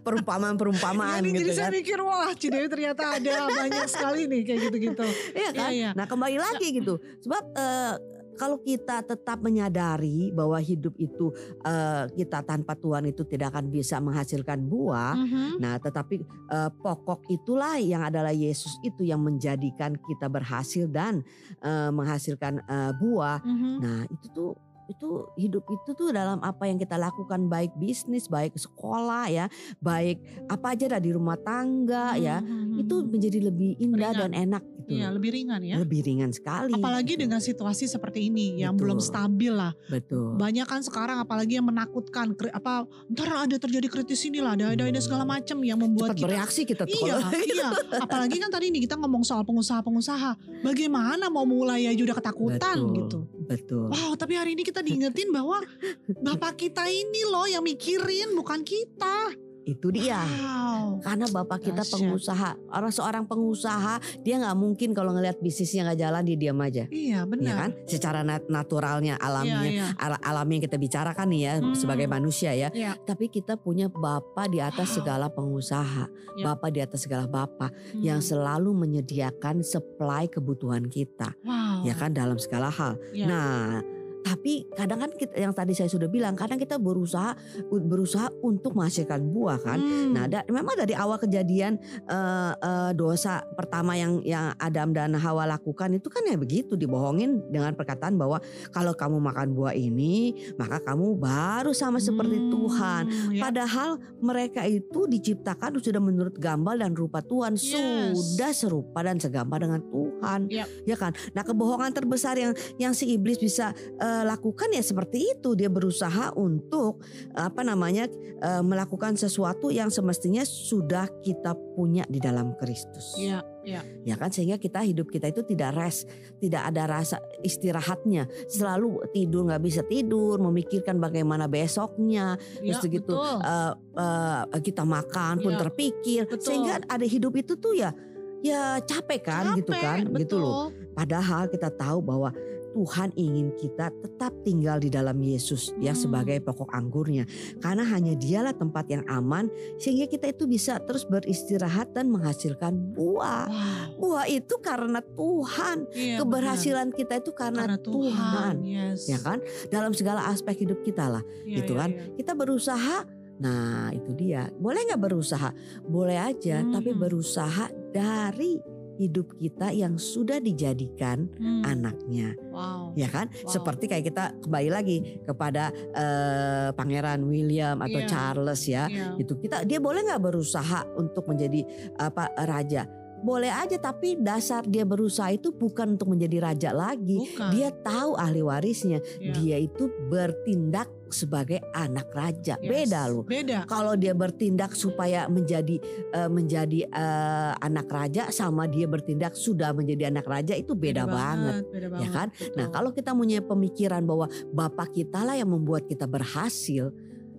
perumpamaan-perumpamaan 0.01 1.21
nih, 1.23 1.31
gitu 1.31 1.39
jadi 1.45 1.51
kan. 1.53 1.57
saya 1.57 1.69
mikir 1.71 1.99
wah 2.01 2.31
Cidewi 2.33 2.67
ternyata 2.67 3.03
ada 3.21 3.35
banyak 3.47 3.87
sekali 3.87 4.21
nih 4.25 4.41
kayak 4.43 4.59
gitu-gitu. 4.67 5.07
Iya 5.37 5.49
kan? 5.53 5.69
Iya, 5.71 5.77
iya. 5.77 5.89
Nah, 5.93 6.05
kembali 6.09 6.37
lagi 6.41 6.67
gitu. 6.81 6.97
Sebab 7.23 7.43
uh, 7.53 7.93
kalau 8.39 8.63
kita 8.63 9.03
tetap 9.03 9.43
menyadari 9.43 10.31
bahwa 10.31 10.55
hidup 10.63 10.95
itu 10.95 11.35
uh, 11.67 12.07
kita 12.15 12.39
tanpa 12.47 12.71
Tuhan 12.79 13.11
itu 13.11 13.27
tidak 13.27 13.51
akan 13.51 13.67
bisa 13.67 13.99
menghasilkan 13.99 14.63
buah. 14.63 15.13
Mhm. 15.19 15.59
Nah, 15.59 15.75
tetapi 15.75 16.23
eh, 16.23 16.71
pokok 16.79 17.27
itulah 17.27 17.75
yang 17.81 18.05
adalah 18.07 18.31
Yesus 18.31 18.79
itu 18.79 19.03
yang 19.03 19.19
menjadikan 19.19 19.99
kita 19.99 20.31
berhasil 20.31 20.87
dan 20.87 21.19
eh, 21.59 21.91
menghasilkan 21.91 22.63
eh, 22.63 22.91
buah. 22.95 23.43
Mhm. 23.43 23.73
Nah, 23.83 23.99
itu 24.07 24.25
tuh 24.31 24.51
itu 24.89 25.29
hidup 25.37 25.63
itu 25.69 25.93
tuh 25.93 26.09
dalam 26.09 26.41
apa 26.41 26.65
yang 26.65 26.81
kita 26.81 26.97
lakukan 26.97 27.45
baik 27.45 27.77
bisnis, 27.77 28.25
baik 28.25 28.57
sekolah 28.57 29.29
ya, 29.29 29.45
baik 29.79 30.19
apa 30.49 30.73
aja 30.73 30.97
dah 30.97 31.01
di 31.01 31.13
rumah 31.13 31.37
tangga 31.37 32.17
ya. 32.17 32.41
Mhm. 32.41 32.81
Itu 32.81 33.05
menjadi 33.05 33.39
lebih 33.45 33.77
indah 33.77 34.11
Ringan. 34.11 34.21
dan 34.25 34.31
enak 34.33 34.63
gitu. 34.89 34.97
Iya 34.97 35.07
loh. 35.07 35.21
lebih 35.21 35.29
ringan 35.37 35.61
ya. 35.61 35.75
Lebih 35.77 35.99
ringan 36.01 36.31
sekali. 36.33 36.73
Apalagi 36.73 37.13
gitu. 37.13 37.21
dengan 37.29 37.39
situasi 37.39 37.85
seperti 37.85 38.33
ini 38.33 38.65
yang 38.65 38.73
belum 38.73 38.97
Betul. 38.97 39.09
stabil 39.09 39.53
lah. 39.53 39.73
betul. 39.85 40.33
Banyak 40.35 40.65
kan 40.65 40.81
sekarang 40.81 41.21
apalagi 41.21 41.61
yang 41.61 41.67
menakutkan 41.69 42.33
apa 42.49 42.89
ntar 43.13 43.29
ada 43.45 43.57
terjadi 43.61 43.85
kritis 43.85 44.25
inilah 44.25 44.57
ada 44.57 44.73
ada 44.73 44.83
ada 44.89 45.01
segala 45.01 45.23
macam 45.23 45.61
yang 45.61 45.77
membuat 45.77 46.13
Cepat 46.13 46.17
kita 46.17 46.25
bereaksi 46.25 46.61
kita 46.65 46.83
tuh. 46.89 47.05
Iya, 47.05 47.15
iya. 47.45 47.69
Apalagi 48.05 48.41
kan 48.41 48.49
tadi 48.49 48.73
nih 48.73 48.89
kita 48.89 48.97
ngomong 48.97 49.21
soal 49.21 49.45
pengusaha-pengusaha. 49.45 50.63
Bagaimana 50.65 51.29
mau 51.29 51.45
mulai 51.45 51.85
aja 51.85 52.01
udah 52.01 52.17
ketakutan 52.17 52.77
Betul, 52.81 52.97
gitu. 52.97 53.19
Betul. 53.49 53.89
Wow, 53.89 54.13
tapi 54.13 54.37
hari 54.37 54.53
ini 54.53 54.61
kita 54.61 54.85
diingetin 54.85 55.33
bahwa 55.33 55.57
bapak 56.29 56.69
kita 56.69 56.85
ini 56.85 57.25
loh 57.25 57.49
yang 57.49 57.65
mikirin 57.65 58.37
bukan 58.37 58.61
kita. 58.61 59.33
Itu 59.63 59.89
dia. 59.89 60.19
Wow. 60.19 60.99
Karena 60.99 61.25
bapak 61.27 61.59
kita 61.61 61.83
pengusaha, 61.83 62.57
orang 62.69 62.89
seorang 62.89 63.23
pengusaha 63.23 63.97
dia 64.19 64.35
nggak 64.37 64.57
mungkin 64.57 64.91
kalau 64.91 65.13
ngelihat 65.13 65.37
bisnisnya 65.37 65.85
nggak 65.85 65.99
jalan 65.99 66.23
dia 66.25 66.37
diam 66.37 66.59
aja, 66.59 66.83
Iya 66.89 67.21
ya 67.23 67.29
benar. 67.29 67.55
kan? 67.55 67.69
Secara 67.85 68.19
nat- 68.21 68.49
naturalnya, 68.49 69.15
alaminya, 69.15 69.63
Iya, 69.63 69.85
iya. 69.85 69.87
ala- 69.95 70.19
alami 70.19 70.57
yang 70.57 70.65
kita 70.65 70.77
bicarakan 70.77 71.27
nih 71.29 71.41
ya 71.41 71.53
Hmm. 71.59 71.73
sebagai 71.73 72.07
manusia 72.07 72.51
ya. 72.51 72.69
Iya. 72.71 72.97
Tapi 72.99 73.29
kita 73.29 73.55
punya 73.55 73.87
bapak 73.87 74.49
di 74.49 74.59
atas 74.59 74.91
Wow. 74.91 74.95
segala 74.99 75.27
pengusaha, 75.29 76.05
Iya. 76.35 76.43
bapak 76.43 76.69
di 76.73 76.79
atas 76.81 76.99
segala 76.99 77.25
bapak 77.25 77.71
Hmm. 77.71 78.01
yang 78.01 78.19
selalu 78.19 78.73
menyediakan 78.73 79.61
supply 79.61 80.27
kebutuhan 80.27 80.83
kita, 80.85 81.31
wow. 81.45 81.85
ya 81.85 81.93
kan 81.93 82.11
dalam 82.11 82.35
segala 82.35 82.67
hal. 82.67 82.97
Iya. 83.11 83.25
Nah, 83.27 83.79
Tapi 84.19 84.67
kadang 84.71 84.99
kan 84.99 85.11
kita, 85.11 85.33
yang 85.33 85.51
tadi 85.51 85.71
saya 85.71 85.87
sudah 85.87 86.05
bilang, 86.05 86.33
kadang 86.33 86.57
kita 86.57 86.75
berusaha 86.75 87.33
berusaha 87.69 88.29
untuk 88.39 88.73
menghasilkan 88.73 89.25
buah 89.25 89.57
kan. 89.57 89.79
Hmm. 89.79 90.11
Nah, 90.11 90.25
da- 90.25 90.45
memang 90.45 90.75
dari 90.75 90.93
awal 90.93 91.17
kejadian 91.17 91.79
eh, 92.05 92.53
eh, 92.53 92.91
dosa 92.93 93.41
pertama 93.53 93.93
yang 93.93 94.19
yang 94.21 94.51
Adam 94.55 94.91
dan 94.91 95.13
Hawa 95.13 95.45
lakukan 95.45 95.91
itu 95.91 96.07
kan 96.07 96.23
ya 96.23 96.35
begitu 96.35 96.73
dibohongin 96.73 97.47
dengan 97.47 97.73
perkataan 97.73 98.15
bahwa 98.15 98.39
kalau 98.69 98.93
kamu 98.93 99.17
makan 99.19 99.47
buah 99.51 99.73
ini 99.73 100.31
maka 100.55 100.79
kamu 100.79 101.15
baru 101.15 101.71
sama 101.71 101.97
seperti 101.97 102.37
Hmm, 102.37 102.49
Tuhan. 102.49 103.03
ya. 103.33 103.41
Padahal 103.43 103.89
mereka 104.19 104.63
itu 104.63 105.05
diciptakan 105.05 105.79
sudah 105.79 105.99
menurut 105.99 106.35
gambar 106.35 106.75
dan 106.77 106.91
rupa 106.91 107.19
Tuhan, 107.19 107.55
Yes. 107.55 108.13
sudah 108.13 108.51
serupa 108.51 108.99
dan 108.99 109.17
segambar 109.17 109.59
dengan 109.59 109.81
Tuhan, 109.85 110.39
Yap. 110.47 110.67
ya 110.83 110.95
kan? 110.95 111.11
Nah 111.31 111.41
kebohongan 111.41 111.91
terbesar 111.91 112.35
yang 112.35 112.51
yang 112.77 112.91
si 112.91 113.09
iblis 113.09 113.37
bisa 113.37 113.71
eh, 114.19 114.25
lakukan 114.27 114.67
ya 114.75 114.83
seperti 114.83 115.39
itu, 115.39 115.55
dia 115.55 115.71
berusaha 115.71 116.35
untuk 116.35 116.99
apa 117.31 117.63
namanya 117.63 118.11
eh, 118.39 118.63
melakukan 118.63 119.15
sesuatu 119.15 119.71
yang 119.71 119.87
semestinya 119.87 120.43
sudah 120.43 121.07
kita 121.23 121.55
punya 121.79 122.03
di 122.11 122.19
dalam 122.19 122.51
Kristus, 122.59 123.15
Iya, 123.15 123.39
iya. 123.63 123.79
ya 124.03 124.15
kan? 124.19 124.27
Sehingga 124.27 124.59
kita 124.59 124.83
hidup 124.83 125.07
kita 125.07 125.31
itu 125.31 125.47
tidak 125.47 125.79
rest, 125.79 126.03
tidak 126.43 126.67
ada 126.67 126.83
rasa 126.85 127.17
istirahatnya, 127.39 128.27
selalu 128.51 128.99
tidur 129.15 129.47
nggak 129.47 129.63
bisa 129.63 129.81
tidur, 129.87 130.35
memikirkan 130.43 130.99
bagaimana 130.99 131.47
besoknya, 131.47 132.35
Iya, 132.59 132.75
terus 132.75 132.91
gitu 132.91 133.15
betul. 133.15 133.39
eh, 133.39 133.73
eh, 133.95 134.61
kita 134.61 134.83
makan 134.83 135.39
pun 135.39 135.55
Iya, 135.55 135.59
terpikir 135.63 136.21
betul. 136.27 136.43
sehingga 136.43 136.83
ada 136.83 137.05
hidup 137.07 137.33
itu 137.39 137.55
tuh 137.55 137.75
ya 137.75 137.91
ya 138.39 138.79
capek 138.79 139.19
kan 139.19 139.43
gitu 139.59 139.75
Capek, 139.75 139.83
kan 139.83 139.97
gitu 140.15 140.39
loh 140.39 140.71
betul. 140.71 140.95
padahal 140.95 141.43
kita 141.51 141.69
tahu 141.75 141.99
bahwa 141.99 142.31
Tuhan 142.69 143.09
ingin 143.13 143.49
kita 143.53 143.89
tetap 143.95 144.33
tinggal 144.41 144.77
di 144.77 144.87
dalam 144.87 145.17
Yesus 145.17 145.73
yang 145.77 145.93
Hmm. 145.93 146.03
sebagai 146.05 146.37
pokok 146.39 146.69
anggurnya 146.69 147.25
karena 147.57 147.83
hanya 147.83 148.13
dialah 148.13 148.53
tempat 148.53 148.85
yang 148.87 149.03
aman 149.05 149.49
sehingga 149.75 150.05
kita 150.05 150.29
itu 150.29 150.45
bisa 150.45 150.77
terus 150.79 151.03
beristirahat 151.03 151.91
dan 151.91 152.07
menghasilkan 152.07 152.93
buah 152.93 153.45
Wow. 153.49 153.99
buah 153.99 154.25
itu 154.27 154.55
karena 154.59 155.01
Tuhan 155.01 155.77
Iya, 155.91 156.17
keberhasilan 156.17 156.89
kita 156.91 157.17
itu 157.17 157.29
benar. 157.29 157.39
karena, 157.41 157.61
karena 157.65 157.77
Tuhan, 157.79 158.05
Tuhan 158.13 158.55
yes. 158.63 158.99
ya 159.05 159.17
kan 159.17 159.39
dalam 159.67 159.91
segala 159.91 160.27
aspek 160.27 160.61
hidup 160.61 160.79
kita 160.81 161.09
lah 161.09 161.23
Iya, 161.43 161.55
gitu 161.59 161.73
iya, 161.73 161.79
kan. 161.81 161.89
iya. 161.91 162.03
kita 162.15 162.31
berusaha 162.33 162.97
nah 163.39 163.87
itu 163.89 164.11
dia 164.13 164.51
boleh 164.53 164.83
nggak 164.83 164.99
berusaha 165.01 165.49
boleh 165.83 166.19
aja 166.19 166.59
tapi 166.61 166.91
Hmm. 166.91 166.99
berusaha 166.99 167.65
dari 167.89 168.59
hidup 168.99 169.31
kita 169.33 169.71
yang 169.71 169.95
sudah 169.95 170.37
dijadikan 170.37 171.31
Hmm. 171.33 171.63
anaknya 171.63 172.35
Wow. 172.51 172.91
ya 172.93 173.07
kan 173.07 173.31
Wow. 173.31 173.47
seperti 173.49 173.87
kayak 173.87 174.05
kita 174.05 174.23
kembali 174.37 174.69
lagi 174.69 174.97
kepada 175.23 175.71
eh, 175.71 176.69
pangeran 176.71 177.23
William 177.23 177.79
atau 177.79 177.99
Iya. 177.99 178.09
Charles 178.09 178.61
ya 178.65 178.85
Iya. 178.85 179.15
itu 179.15 179.33
kita 179.35 179.63
dia 179.63 179.79
boleh 179.79 180.03
nggak 180.03 180.19
berusaha 180.21 180.83
untuk 180.93 181.23
menjadi 181.25 181.63
apa 181.95 182.27
raja 182.37 182.83
boleh 183.19 183.51
aja 183.51 183.75
tapi 183.75 184.15
dasar 184.15 184.63
dia 184.63 184.83
berusaha 184.83 185.27
itu 185.29 185.51
bukan 185.51 185.95
untuk 185.95 186.11
menjadi 186.11 186.37
raja 186.41 186.69
lagi 186.71 187.19
Bukan. 187.19 187.51
dia 187.51 187.69
tahu 187.69 188.15
ahli 188.15 188.39
warisnya 188.39 188.99
Iya. 189.19 189.33
dia 189.35 189.57
itu 189.59 189.87
bertindak 190.07 190.87
sebagai 191.09 191.59
anak 191.73 192.07
raja 192.09 192.55
Yes. 192.61 192.69
beda 192.69 193.01
loh 193.09 193.25
Beda. 193.25 193.65
kalau 193.65 193.97
dia 193.97 194.13
bertindak 194.13 194.71
supaya 194.71 195.25
menjadi 195.25 195.81
eh, 196.09 196.29
menjadi 196.29 196.85
eh, 196.85 197.53
anak 197.59 197.87
raja 197.87 198.29
sama 198.29 198.65
dia 198.65 198.85
bertindak 198.85 199.33
sudah 199.33 199.73
menjadi 199.73 200.07
anak 200.07 200.23
raja 200.23 200.53
itu 200.53 200.71
beda, 200.73 201.03
banget, 201.03 201.65
Beda 201.67 201.85
ya 201.85 201.89
banget. 201.89 202.11
kan 202.13 202.27
betul. 202.31 202.55
nah 202.55 202.65
kalau 202.69 202.89
kita 202.93 203.11
punya 203.11 203.39
pemikiran 203.41 204.05
bahwa 204.05 204.25
bapak 204.49 204.93
kita 204.93 205.25
lah 205.25 205.35
yang 205.35 205.49
membuat 205.49 205.85
kita 205.85 206.05
berhasil 206.05 206.93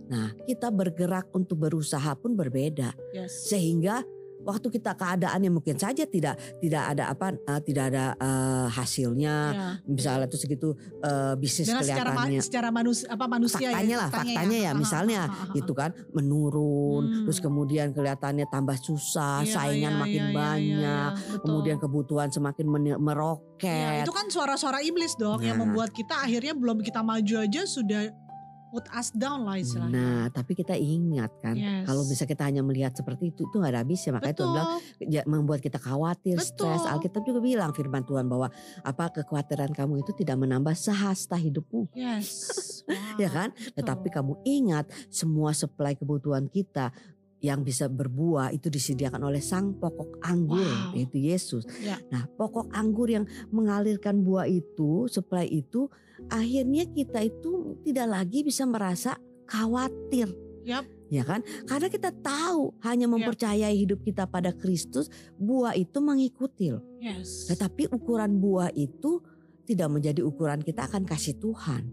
nah 0.06 0.34
kita 0.42 0.68
bergerak 0.68 1.30
untuk 1.30 1.62
berusaha 1.62 2.10
pun 2.18 2.34
berbeda 2.34 2.90
yes. 3.14 3.46
sehingga 3.46 4.02
waktu 4.42 4.66
kita 4.70 4.92
keadaannya 4.92 5.50
mungkin 5.50 5.76
saja 5.76 6.04
tidak 6.04 6.34
tidak 6.58 6.82
ada 6.88 7.08
apa 7.08 7.32
eh, 7.34 7.60
tidak 7.62 7.84
ada 7.90 8.04
eh, 8.14 8.66
hasilnya 8.68 9.36
Ya. 9.50 9.68
misalnya 9.84 10.26
tuh 10.26 10.38
segitu 10.38 10.68
eh, 10.98 11.34
bisnis 11.34 11.66
Dengan 11.66 11.82
secara 11.82 12.08
ma- 12.08 12.24
kelihatannya 12.24 12.40
secara 12.40 12.68
manusia 12.70 13.06
apa 13.06 13.24
manusia 13.26 13.58
faktanya 13.62 13.84
ya, 13.86 13.98
lah 13.98 14.08
faktanya 14.10 14.58
ya 14.58 14.72
misalnya 14.72 15.20
gitu 15.52 15.72
kan 15.72 15.90
menurun 16.12 17.02
Hmm. 17.02 17.24
terus 17.24 17.38
kemudian 17.38 17.90
kelihatannya 17.90 18.46
tambah 18.46 18.76
susah 18.76 19.42
Iya, 19.42 19.52
saingan 19.52 19.92
iya, 19.92 20.00
makin 20.00 20.14
iya, 20.16 20.26
iya, 20.26 20.36
banyak 20.36 21.10
iya, 21.12 21.22
betul. 21.28 21.40
kemudian 21.42 21.76
kebutuhan 21.78 22.28
semakin 22.28 22.66
men- 22.66 22.78
Ya, 22.82 22.96
meroket 22.96 24.02
itu 24.02 24.10
kan 24.10 24.26
suara-suara 24.26 24.80
iblis 24.80 25.14
dong 25.14 25.38
yang 25.40 25.54
Nah. 25.54 25.62
membuat 25.62 25.90
kita 25.90 26.16
akhirnya 26.18 26.52
belum 26.52 26.80
kita 26.80 27.00
maju 27.00 27.34
aja 27.38 27.62
sudah 27.62 28.08
put 28.70 28.86
us 28.88 29.10
down 29.10 29.42
lah 29.42 29.54
istilahnya. 29.54 29.92
nah 29.92 30.22
tapi 30.30 30.54
kita 30.54 30.72
ingat 30.72 31.30
kan 31.38 31.52
Yes. 31.52 31.84
kalau 31.84 32.02
bisa 32.02 32.24
kita 32.24 32.42
hanya 32.42 32.62
melihat 32.62 32.90
seperti 32.90 33.28
itu 33.28 33.42
itu 33.42 33.54
nggak 33.54 33.70
ada 33.70 33.82
habisnya 33.82 34.10
makanya 34.12 34.36
Tuhan 34.36 34.46
Betul. 34.46 34.54
bilang 34.54 34.68
ya, 35.04 35.22
membuat 35.26 35.60
kita 35.60 35.76
khawatir 35.76 36.34
Betul. 36.34 36.46
stres 36.46 36.82
Alkitab 36.84 37.22
juga 37.22 37.40
bilang 37.40 37.70
firman 37.70 38.02
Tuhan 38.02 38.24
bahwa 38.24 38.48
apa 38.80 39.04
kekhawatiran 39.12 39.70
kamu 39.70 40.00
itu 40.00 40.14
tidak 40.14 40.38
menambah 40.38 40.72
sehasta 40.72 41.34
hidupmu 41.34 41.90
Yes. 41.92 42.30
ya 43.20 43.26
Wow, 43.26 43.34
kan 43.36 43.48
betul. 43.50 43.74
tetapi 43.76 44.08
kamu 44.08 44.32
ingat 44.42 44.86
semua 45.08 45.50
supply 45.52 45.92
kebutuhan 45.92 46.46
kita 46.46 46.94
yang 47.40 47.64
bisa 47.64 47.88
berbuah 47.88 48.52
itu 48.52 48.68
disediakan 48.68 49.24
oleh 49.24 49.40
sang 49.40 49.72
pokok 49.74 50.20
anggur 50.20 50.60
Wow. 50.60 50.92
yaitu 50.92 51.18
Yesus. 51.18 51.64
Ya. 51.80 51.96
Nah, 52.08 52.28
pokok 52.30 52.68
anggur 52.70 53.08
yang 53.08 53.24
mengalirkan 53.48 54.20
buah 54.20 54.44
itu, 54.44 55.08
supply 55.08 55.44
itu 55.44 55.88
akhirnya 56.28 56.84
kita 56.86 57.24
itu 57.24 57.80
tidak 57.80 58.06
lagi 58.12 58.44
bisa 58.44 58.64
merasa 58.64 59.16
khawatir. 59.48 60.28
Yap. 60.62 60.84
Ya 61.08 61.24
kan? 61.24 61.40
Karena 61.64 61.88
kita 61.88 62.12
tahu 62.12 62.76
hanya 62.84 63.08
mempercayai 63.08 63.74
hidup 63.74 64.04
kita 64.04 64.28
pada 64.28 64.52
Kristus, 64.52 65.08
buah 65.34 65.74
itu 65.74 65.98
mengikuti. 65.98 66.70
loh. 66.70 66.84
Yes. 67.00 67.48
Tetapi 67.48 67.88
ukuran 67.90 68.38
buah 68.38 68.70
itu 68.70 69.18
tidak 69.64 69.88
menjadi 69.88 70.20
ukuran 70.20 70.60
kita 70.60 70.86
akan 70.86 71.02
kasih 71.02 71.34
Tuhan. 71.36 71.88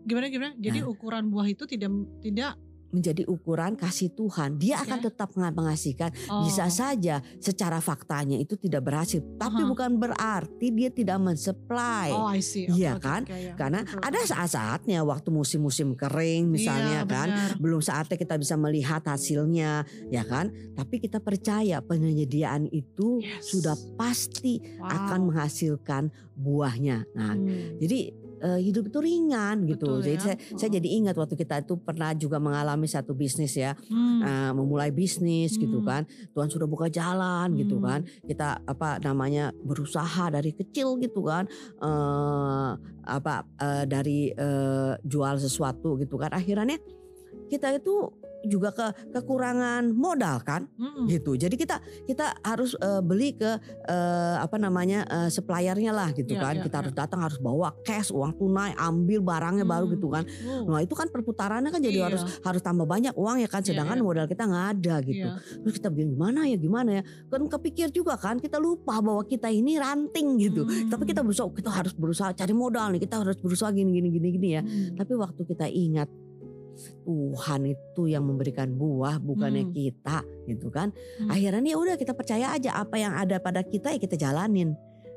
gimana 0.00 0.32
gimana? 0.32 0.52
Jadi 0.56 0.80
Nah. 0.80 0.88
ukuran 0.88 1.28
buah 1.28 1.46
itu 1.46 1.68
tidak 1.68 1.92
tidak 2.24 2.56
menjadi 2.90 3.22
ukuran 3.24 3.74
kasih 3.74 4.10
Tuhan. 4.10 4.58
Dia 4.58 4.82
akan 4.82 4.98
Oke. 4.98 5.06
tetap 5.08 5.28
menga- 5.34 5.54
mengasihkan. 5.54 6.10
oh, 6.28 6.42
Bisa 6.42 6.66
saja 6.66 7.18
secara 7.38 7.78
faktanya 7.78 8.36
itu 8.36 8.54
tidak 8.54 8.82
berhasil, 8.82 9.22
tapi 9.36 9.62
Aha. 9.62 9.68
bukan 9.68 9.90
berarti 9.96 10.66
dia 10.70 10.90
tidak 10.90 11.18
mensupply. 11.18 12.10
Oh, 12.10 12.26
I 12.26 12.42
see. 12.42 12.66
Iya 12.66 12.98
Oke, 12.98 13.02
kan? 13.02 13.22
oke, 13.24 13.34
ya. 13.34 13.54
Karena 13.54 13.80
Betul. 13.82 14.02
ada 14.02 14.20
saat-saatnya 14.20 15.00
waktu 15.02 15.28
musim-musim 15.28 15.94
kering 15.94 16.46
misalnya 16.46 17.02
Iya, 17.02 17.08
kan, 17.08 17.28
benar. 17.30 17.50
belum 17.58 17.80
saatnya 17.80 18.16
kita 18.16 18.34
bisa 18.36 18.54
melihat 18.54 19.02
hasilnya, 19.02 19.82
ya 20.08 20.22
kan? 20.22 20.50
Tapi 20.74 20.98
kita 20.98 21.18
percaya 21.18 21.78
penyediaan 21.80 22.66
itu 22.68 23.22
Yes. 23.22 23.48
sudah 23.48 23.76
pasti 23.94 24.58
Wow. 24.76 24.90
akan 24.90 25.20
menghasilkan 25.26 26.02
buahnya. 26.34 27.06
Nah, 27.12 27.34
Hmm. 27.34 27.78
jadi 27.78 28.10
eh, 28.40 28.60
hidup 28.60 28.88
itu 28.88 28.98
ringan 28.98 29.68
gitu. 29.68 30.00
Betul 30.00 30.04
Jadi 30.04 30.16
ya. 30.16 30.22
saya, 30.24 30.36
saya 30.56 30.70
Oh. 30.70 30.74
jadi 30.80 30.88
ingat 30.96 31.14
waktu 31.14 31.34
kita 31.36 31.54
itu 31.60 31.74
pernah 31.76 32.10
juga 32.16 32.40
mengalami 32.40 32.88
satu 32.88 33.12
bisnis 33.12 33.54
ya, 33.54 33.76
Hmm. 33.86 34.20
eh, 34.20 34.50
memulai 34.56 34.90
bisnis 34.90 35.54
gitu 35.54 35.80
Hmm. 35.80 35.86
kan. 35.86 36.02
Tuhan 36.32 36.48
sudah 36.48 36.64
buka 36.64 36.88
jalan 36.88 37.54
gitu 37.54 37.76
Hmm. 37.78 37.84
kan. 37.84 38.00
Kita 38.24 38.64
apa 38.64 38.98
namanya 38.98 39.52
berusaha 39.52 40.32
dari 40.32 40.50
kecil 40.50 40.96
gitu 40.98 41.22
kan. 41.22 41.44
eh 41.80 42.70
apa 43.04 43.34
eh, 43.58 43.84
dari 43.84 44.30
eh, 44.30 44.92
jual 45.02 45.36
sesuatu 45.36 45.98
gitu 45.98 46.16
kan. 46.16 46.30
Akhirnya 46.30 46.78
kita 47.50 47.74
itu 47.74 48.08
juga 48.42 48.72
ke 48.72 48.86
kekurangan 49.12 49.92
modal 49.92 50.40
kan 50.40 50.64
Mm-mm. 50.74 51.06
gitu. 51.06 51.36
Jadi 51.36 51.54
kita 51.54 51.76
kita 52.04 52.32
harus 52.40 52.72
eh, 52.76 53.00
beli 53.00 53.36
ke 53.36 53.58
eh, 53.86 54.36
apa 54.38 54.56
namanya 54.56 55.04
eh, 55.04 55.28
suppliernya 55.28 55.92
lah 55.92 56.10
gitu 56.12 56.32
Iya, 56.34 56.42
kan. 56.42 56.54
iya, 56.56 56.62
kita 56.64 56.76
iya. 56.76 56.80
harus 56.84 56.94
datang 56.94 57.20
harus 57.20 57.38
bawa 57.38 57.72
cash 57.82 58.08
uang 58.10 58.36
tunai, 58.36 58.72
ambil 58.76 59.20
barangnya 59.20 59.64
baru 59.64 59.86
Hmm. 59.86 59.94
gitu 59.94 60.06
kan. 60.08 60.24
Oh. 60.46 60.70
Nah 60.76 60.80
itu 60.80 60.94
kan 60.94 61.08
perputarannya 61.08 61.68
kan 61.68 61.80
jadi 61.80 61.98
Iya. 62.00 62.06
harus 62.08 62.22
harus 62.40 62.62
tambah 62.62 62.84
banyak 62.84 63.12
uang 63.12 63.42
ya 63.42 63.48
kan. 63.48 63.60
Iya, 63.60 63.68
Sedangkan 63.74 63.98
iya. 63.98 64.04
modal 64.04 64.26
kita 64.26 64.42
nggak 64.46 64.66
ada 64.78 64.94
gitu. 65.02 65.28
Iya. 65.28 65.38
Terus 65.66 65.74
kita 65.76 65.88
bilang 65.90 66.10
gimana 66.14 66.40
ya 66.46 66.56
gimana 66.56 66.90
ya. 67.00 67.02
Kan 67.28 67.46
kepikir 67.46 67.88
juga 67.90 68.14
kan 68.16 68.38
kita 68.38 68.56
lupa 68.56 69.00
bahwa 69.00 69.22
kita 69.22 69.48
ini 69.48 69.76
ranting 69.76 70.38
gitu. 70.38 70.64
Hmm. 70.64 70.88
Tapi 70.88 71.04
kita 71.04 71.20
berusaha 71.20 71.48
kita 71.50 71.70
harus 71.70 71.92
berusaha 71.92 72.30
cari 72.32 72.54
modal 72.54 72.88
nih. 72.94 73.00
Kita 73.02 73.20
harus 73.20 73.36
berusaha 73.36 73.68
gini 73.70 73.90
gini 73.92 74.08
gini 74.08 74.28
gini 74.32 74.48
ya. 74.54 74.62
Hmm. 74.62 74.96
Tapi 74.96 75.12
waktu 75.14 75.42
kita 75.44 75.66
ingat 75.66 76.08
Tuhan 77.04 77.60
itu 77.66 78.02
yang 78.06 78.24
memberikan 78.24 78.70
buah 78.72 79.18
bukannya 79.18 79.68
Hmm. 79.68 79.74
kita 79.74 80.18
gitu 80.46 80.68
kan. 80.68 80.90
Hmm. 81.18 81.30
Akhirnya 81.30 81.74
ya 81.74 81.78
udah 81.78 81.96
kita 81.96 82.12
percaya 82.14 82.54
aja 82.54 82.78
apa 82.78 82.96
yang 82.96 83.12
ada 83.12 83.36
pada 83.38 83.60
kita 83.62 83.92
ya 83.94 83.98
kita 83.98 84.16
jalanin. 84.16 84.74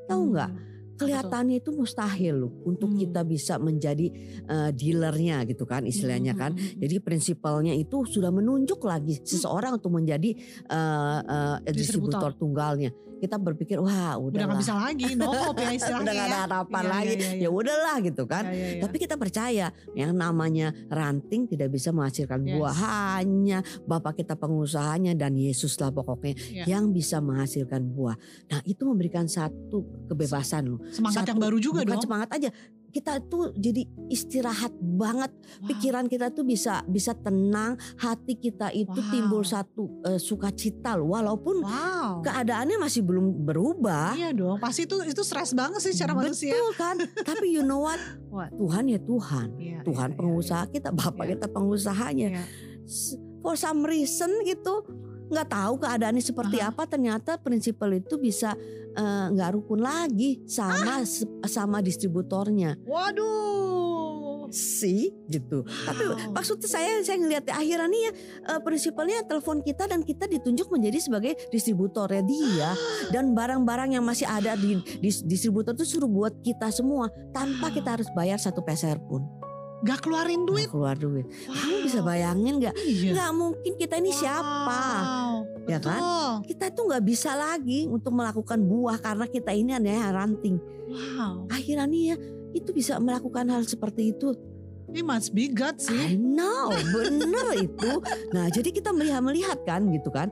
Tahu 0.10 0.22
nggak? 0.34 0.52
Hmm. 0.52 0.72
Kelihatannya 0.94 1.58
itu 1.58 1.74
mustahil 1.74 2.46
loh 2.46 2.54
untuk 2.70 2.94
Hmm. 2.94 3.02
kita 3.02 3.22
bisa 3.26 3.58
menjadi 3.58 4.08
eh, 4.46 4.70
dealernya 4.76 5.42
gitu 5.50 5.66
kan 5.66 5.84
istilahnya 5.84 6.38
kan. 6.38 6.54
Hmm, 6.54 6.62
hmm, 6.62 6.70
hmm. 6.78 6.82
Jadi 6.86 6.96
prinsipalnya 7.02 7.74
itu 7.74 8.06
sudah 8.06 8.30
menunjuk 8.30 8.78
lagi 8.86 9.18
seseorang 9.24 9.82
untuk 9.82 9.90
menjadi 9.90 10.38
eh, 10.70 11.20
eh, 11.26 11.58
distributor 11.74 12.30
Distributor. 12.30 12.32
tunggalnya. 12.38 12.92
Kita 13.24 13.36
berpikir 13.38 13.80
wah 13.80 14.16
Udah 14.16 14.28
udahlah. 14.36 14.46
nggak 14.46 14.60
bisa 14.60 14.74
lagi, 14.76 15.08
no 15.16 15.32
hope 15.32 15.58
ya 15.58 15.72
istilahnya 15.72 16.04
udah 16.04 16.14
gak 16.14 16.26
ada 16.26 16.36
ya. 16.36 16.44
harapan 16.44 16.82
Iya, 16.82 16.92
lagi. 16.92 17.08
iya, 17.08 17.30
iya. 17.32 17.40
Ya 17.40 17.50
udahlah 17.50 17.96
gitu 18.00 18.24
kan. 18.26 18.44
Iya, 18.44 18.54
iya, 18.54 18.68
iya. 18.70 18.82
Tapi 18.84 18.96
kita 18.98 19.16
percaya 19.16 19.66
yang 19.94 20.12
namanya 20.14 20.68
ranting 20.88 21.42
tidak 21.46 21.70
bisa 21.70 21.90
menghasilkan 21.90 22.40
Yes. 22.44 22.54
buah 22.54 22.76
hanya 22.76 23.58
Bapak 23.84 24.14
kita 24.18 24.36
pengusahanya 24.36 25.14
dan 25.14 25.34
Yesuslah 25.34 25.90
pokoknya 25.90 26.36
Iya. 26.52 26.64
yang 26.68 26.90
bisa 26.90 27.18
menghasilkan 27.18 27.82
buah. 27.88 28.18
Nah 28.46 28.60
itu 28.64 28.84
memberikan 28.84 29.24
satu 29.26 29.80
kebebasan 30.06 30.68
loh. 30.68 30.80
Semangat 30.90 31.24
yang 31.24 31.38
Satu- 31.38 31.44
baru 31.44 31.58
juga 31.58 31.80
bukan 31.82 31.96
dong. 31.96 32.04
semangat 32.04 32.30
aja. 32.32 32.50
Kita 32.94 33.18
tuh 33.20 33.50
jadi 33.54 33.82
istirahat 34.06 34.70
banget. 34.78 35.34
Wow. 35.34 35.68
Pikiran 35.74 36.06
kita 36.06 36.30
tuh 36.30 36.46
bisa 36.46 36.86
bisa 36.86 37.12
tenang. 37.12 37.74
Hati 37.98 38.38
kita 38.38 38.70
itu 38.70 38.94
Wow. 38.94 39.10
timbul 39.10 39.42
satu 39.42 39.90
eh, 40.06 40.22
sukacita 40.22 40.94
loh. 40.94 41.10
Walaupun 41.12 41.66
Wow. 41.66 42.22
keadaannya 42.22 42.78
masih 42.78 43.02
belum 43.02 43.44
berubah. 43.44 44.14
Iya 44.14 44.30
dong, 44.32 44.62
pasti 44.62 44.86
itu 44.86 45.02
itu 45.02 45.22
stres 45.22 45.52
banget 45.52 45.82
sih 45.82 45.92
secara 45.92 46.14
manusia. 46.14 46.54
Betul 46.54 46.72
kan? 46.78 46.96
Tapi 47.02 47.50
you 47.50 47.66
know 47.66 47.82
what? 47.82 47.98
What? 48.30 48.50
Tuhan 48.54 48.90
ya 48.90 48.98
Tuhan. 48.98 49.48
Iya, 49.58 49.80
Tuhan 49.86 50.10
iya, 50.10 50.18
pengusaha 50.18 50.64
kita, 50.66 50.90
Bapak 50.90 51.26
Iya. 51.26 51.38
kita 51.38 51.48
pengusahanya. 51.50 52.28
Iya. 52.34 52.44
For 53.42 53.54
some 53.54 53.82
reason 53.84 54.30
gitu 54.44 54.86
nggak 55.26 55.48
tahu 55.48 55.74
keadaannya 55.78 56.20
seperti 56.20 56.58
Aha. 56.58 56.70
apa. 56.70 56.84
Ternyata 56.84 57.38
prinsipal 57.38 57.94
itu 57.94 58.16
bisa 58.16 58.56
eh, 58.94 59.26
nggak 59.30 59.50
rukun 59.54 59.80
lagi 59.80 60.44
sama 60.46 61.02
se- 61.04 61.28
sama 61.46 61.80
distributornya. 61.80 62.78
Waduh. 62.84 64.46
sih 64.50 65.10
gitu. 65.26 65.66
Tapi 65.66 66.04
Wow. 66.06 66.30
maksudnya 66.32 66.70
saya 66.70 67.02
saya 67.02 67.18
ngelihat 67.18 67.50
akhirnya 67.50 67.90
nih 67.90 68.02
ya 68.04 68.12
eh, 68.54 68.60
prinsipalnya 68.62 69.26
telepon 69.26 69.66
kita 69.66 69.90
dan 69.90 70.06
kita 70.06 70.30
ditunjuk 70.30 70.70
menjadi 70.70 71.02
sebagai 71.02 71.34
distributornya 71.50 72.22
dia 72.22 72.70
dan 73.10 73.34
barang-barang 73.34 73.98
yang 73.98 74.06
masih 74.06 74.30
ada 74.30 74.54
di, 74.54 74.78
di 75.02 75.10
distributor 75.26 75.74
itu 75.74 75.90
suruh 75.90 76.06
buat 76.06 76.38
kita 76.40 76.70
semua 76.70 77.10
tanpa 77.34 77.74
kita 77.74 77.98
harus 77.98 78.06
bayar 78.14 78.38
satu 78.38 78.62
peser 78.62 79.02
pun 79.02 79.26
Gak 79.84 80.00
keluarin 80.00 80.48
duit. 80.48 80.64
Nggak 80.64 80.72
keluar 80.72 80.96
duit. 80.96 81.26
Kamu 81.44 81.76
bisa 81.84 82.00
Wow. 82.00 82.08
bayangin 82.08 82.54
nggak? 82.58 82.76
Iya. 82.80 83.12
Nggak 83.12 83.32
mungkin 83.34 83.72
kita 83.76 83.96
ini 84.00 84.12
siapa, 84.12 84.80
Wow. 85.04 85.34
ya 85.68 85.78
kan? 85.78 86.00
Betul. 86.00 86.32
Kita 86.48 86.66
tuh 86.72 86.84
nggak 86.88 87.04
bisa 87.04 87.32
lagi 87.34 87.80
untuk 87.86 88.12
melakukan 88.12 88.60
buah 88.60 88.98
karena 88.98 89.26
kita 89.26 89.52
ini 89.52 89.76
hanya 89.76 90.10
ranting. 90.10 90.56
Wow. 90.88 91.48
Akhirnya 91.48 91.84
nih 91.84 92.04
ya 92.06 92.16
itu 92.54 92.70
bisa 92.70 92.96
melakukan 92.98 93.50
hal 93.50 93.64
seperti 93.64 94.12
itu 94.12 94.32
Ini 94.84 95.02
must 95.02 95.34
be 95.34 95.50
God 95.50 95.80
I 95.80 95.82
sih. 95.82 96.08
know, 96.14 96.70
bener 96.70 97.48
itu. 97.66 97.92
Nah, 98.30 98.46
jadi 98.48 98.70
kita 98.70 98.94
melihat-melihat 98.94 99.64
kan 99.64 99.90
gitu 99.90 100.08
kan. 100.08 100.30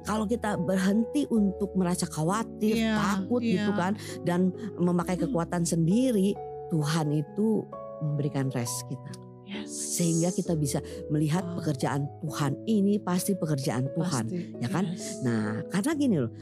Kalau 0.00 0.22
kita 0.22 0.54
berhenti 0.54 1.26
untuk 1.26 1.74
merasa 1.74 2.06
khawatir, 2.06 2.78
Iya, 2.78 2.94
takut 2.94 3.42
iya. 3.42 3.58
gitu 3.58 3.72
kan 3.74 3.92
dan 4.22 4.48
memakai 4.76 5.16
kekuatan 5.16 5.64
sendiri, 5.64 6.36
Tuhan 6.68 7.10
itu 7.10 7.66
memberikan 8.02 8.50
rest 8.50 8.86
kita. 8.88 9.12
Yes. 9.44 9.70
Sehingga 10.00 10.32
kita 10.32 10.56
bisa 10.56 10.80
melihat 11.12 11.44
Wow. 11.44 11.60
pekerjaan 11.62 12.08
Tuhan 12.24 12.52
ini 12.64 12.98
pasti 12.98 13.36
pekerjaan 13.36 13.86
Tuhan. 13.92 14.24
Pasti. 14.26 14.56
ya 14.58 14.68
kan? 14.72 14.84
Yes. 14.88 15.20
Nah, 15.22 15.62
karena 15.68 15.92
gini 15.94 16.16
loh, 16.18 16.32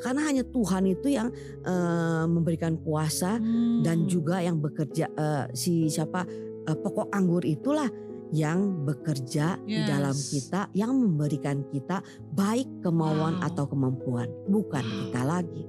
karena 0.00 0.20
hanya 0.24 0.42
Tuhan 0.42 0.82
itu 0.88 1.08
yang 1.12 1.28
eh, 1.62 2.24
memberikan 2.26 2.80
kuasa 2.80 3.36
Hmm. 3.38 3.84
dan 3.84 4.08
juga 4.08 4.40
yang 4.40 4.58
bekerja 4.58 5.06
eh, 5.12 5.44
si 5.52 5.86
siapa 5.86 6.24
eh, 6.64 6.76
pokok 6.76 7.12
anggur 7.12 7.44
itulah 7.44 7.86
yang 8.32 8.84
bekerja 8.84 9.56
di 9.64 9.88
dalam 9.88 10.12
Yes. 10.12 10.28
kita 10.32 10.68
yang 10.74 10.92
memberikan 10.96 11.64
kita 11.70 12.00
baik 12.32 12.84
kemauan 12.84 13.40
Wow. 13.40 13.46
atau 13.52 13.64
kemampuan 13.68 14.28
bukan 14.48 14.82
Wow. 14.82 14.96
kita 15.06 15.20
lagi. 15.22 15.64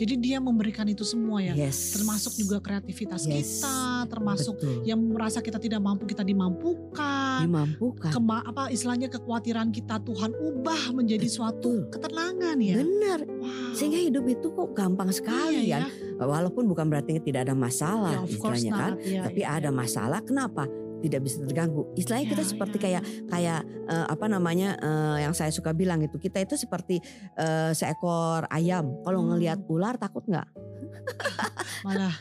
Jadi 0.00 0.16
dia 0.16 0.40
memberikan 0.40 0.88
itu 0.88 1.04
semua 1.04 1.38
ya. 1.38 1.52
yes 1.52 1.92
Termasuk 1.92 2.32
juga 2.34 2.56
kreativitas 2.58 3.28
Yes. 3.28 3.60
kita, 3.60 3.76
termasuk 4.08 4.56
Betul. 4.56 4.80
yang 4.82 4.96
merasa 4.96 5.38
kita 5.38 5.60
tidak 5.60 5.76
mampu 5.78 6.08
kita 6.08 6.24
dimampukan. 6.24 7.44
dimampukan 7.44 8.08
Kema 8.08 8.40
apa 8.42 8.68
istilahnya 8.68 9.08
kekhawatiran 9.08 9.68
kita 9.68 10.00
Tuhan 10.00 10.32
ubah 10.32 10.92
menjadi 10.92 11.28
suatu 11.28 11.84
Betul. 11.84 11.92
ketenangan 11.92 12.56
ya. 12.56 12.76
benar 12.76 13.20
Wow. 13.28 13.72
sehingga 13.72 14.00
hidup 14.00 14.24
itu 14.24 14.48
kok 14.48 14.72
gampang 14.72 15.08
sekali 15.10 15.68
Iya, 15.68 15.84
kan 15.84 15.92
walaupun 16.22 16.64
bukan 16.64 16.86
berarti 16.86 17.20
tidak 17.20 17.44
ada 17.44 17.52
ya. 17.52 17.60
masalah 17.60 18.12
Ya, 18.14 18.20
istilahnya 18.26 18.72
kan. 18.72 18.92
Ya, 19.00 19.22
tapi 19.24 19.40
ya, 19.40 19.48
ada 19.52 19.68
ya. 19.68 19.74
masalah 19.74 20.20
kenapa 20.20 20.64
tidak 21.00 21.20
bisa 21.20 21.40
terganggu. 21.40 21.88
Istilahnya 21.92 22.26
kita 22.28 22.40
Ya, 22.40 22.48
seperti 22.48 22.76
ya, 22.76 22.82
kayak 22.82 23.02
kayak 23.26 23.60
eh, 23.86 24.06
apa 24.06 24.26
namanya 24.26 24.76
eh, 24.76 25.16
yang 25.22 25.32
saya 25.32 25.48
suka 25.48 25.72
bilang 25.72 26.00
itu 26.00 26.16
kita 26.16 26.38
itu 26.38 26.54
seperti 26.54 27.00
eh, 27.34 27.72
seekor 27.72 28.44
ayam. 28.48 29.00
Kalau 29.00 29.20
Hmm. 29.20 29.28
ngelihat 29.32 29.64
ular 29.66 29.96
takut 29.96 30.24
nggak? 30.24 30.44
Malah. 31.86 32.14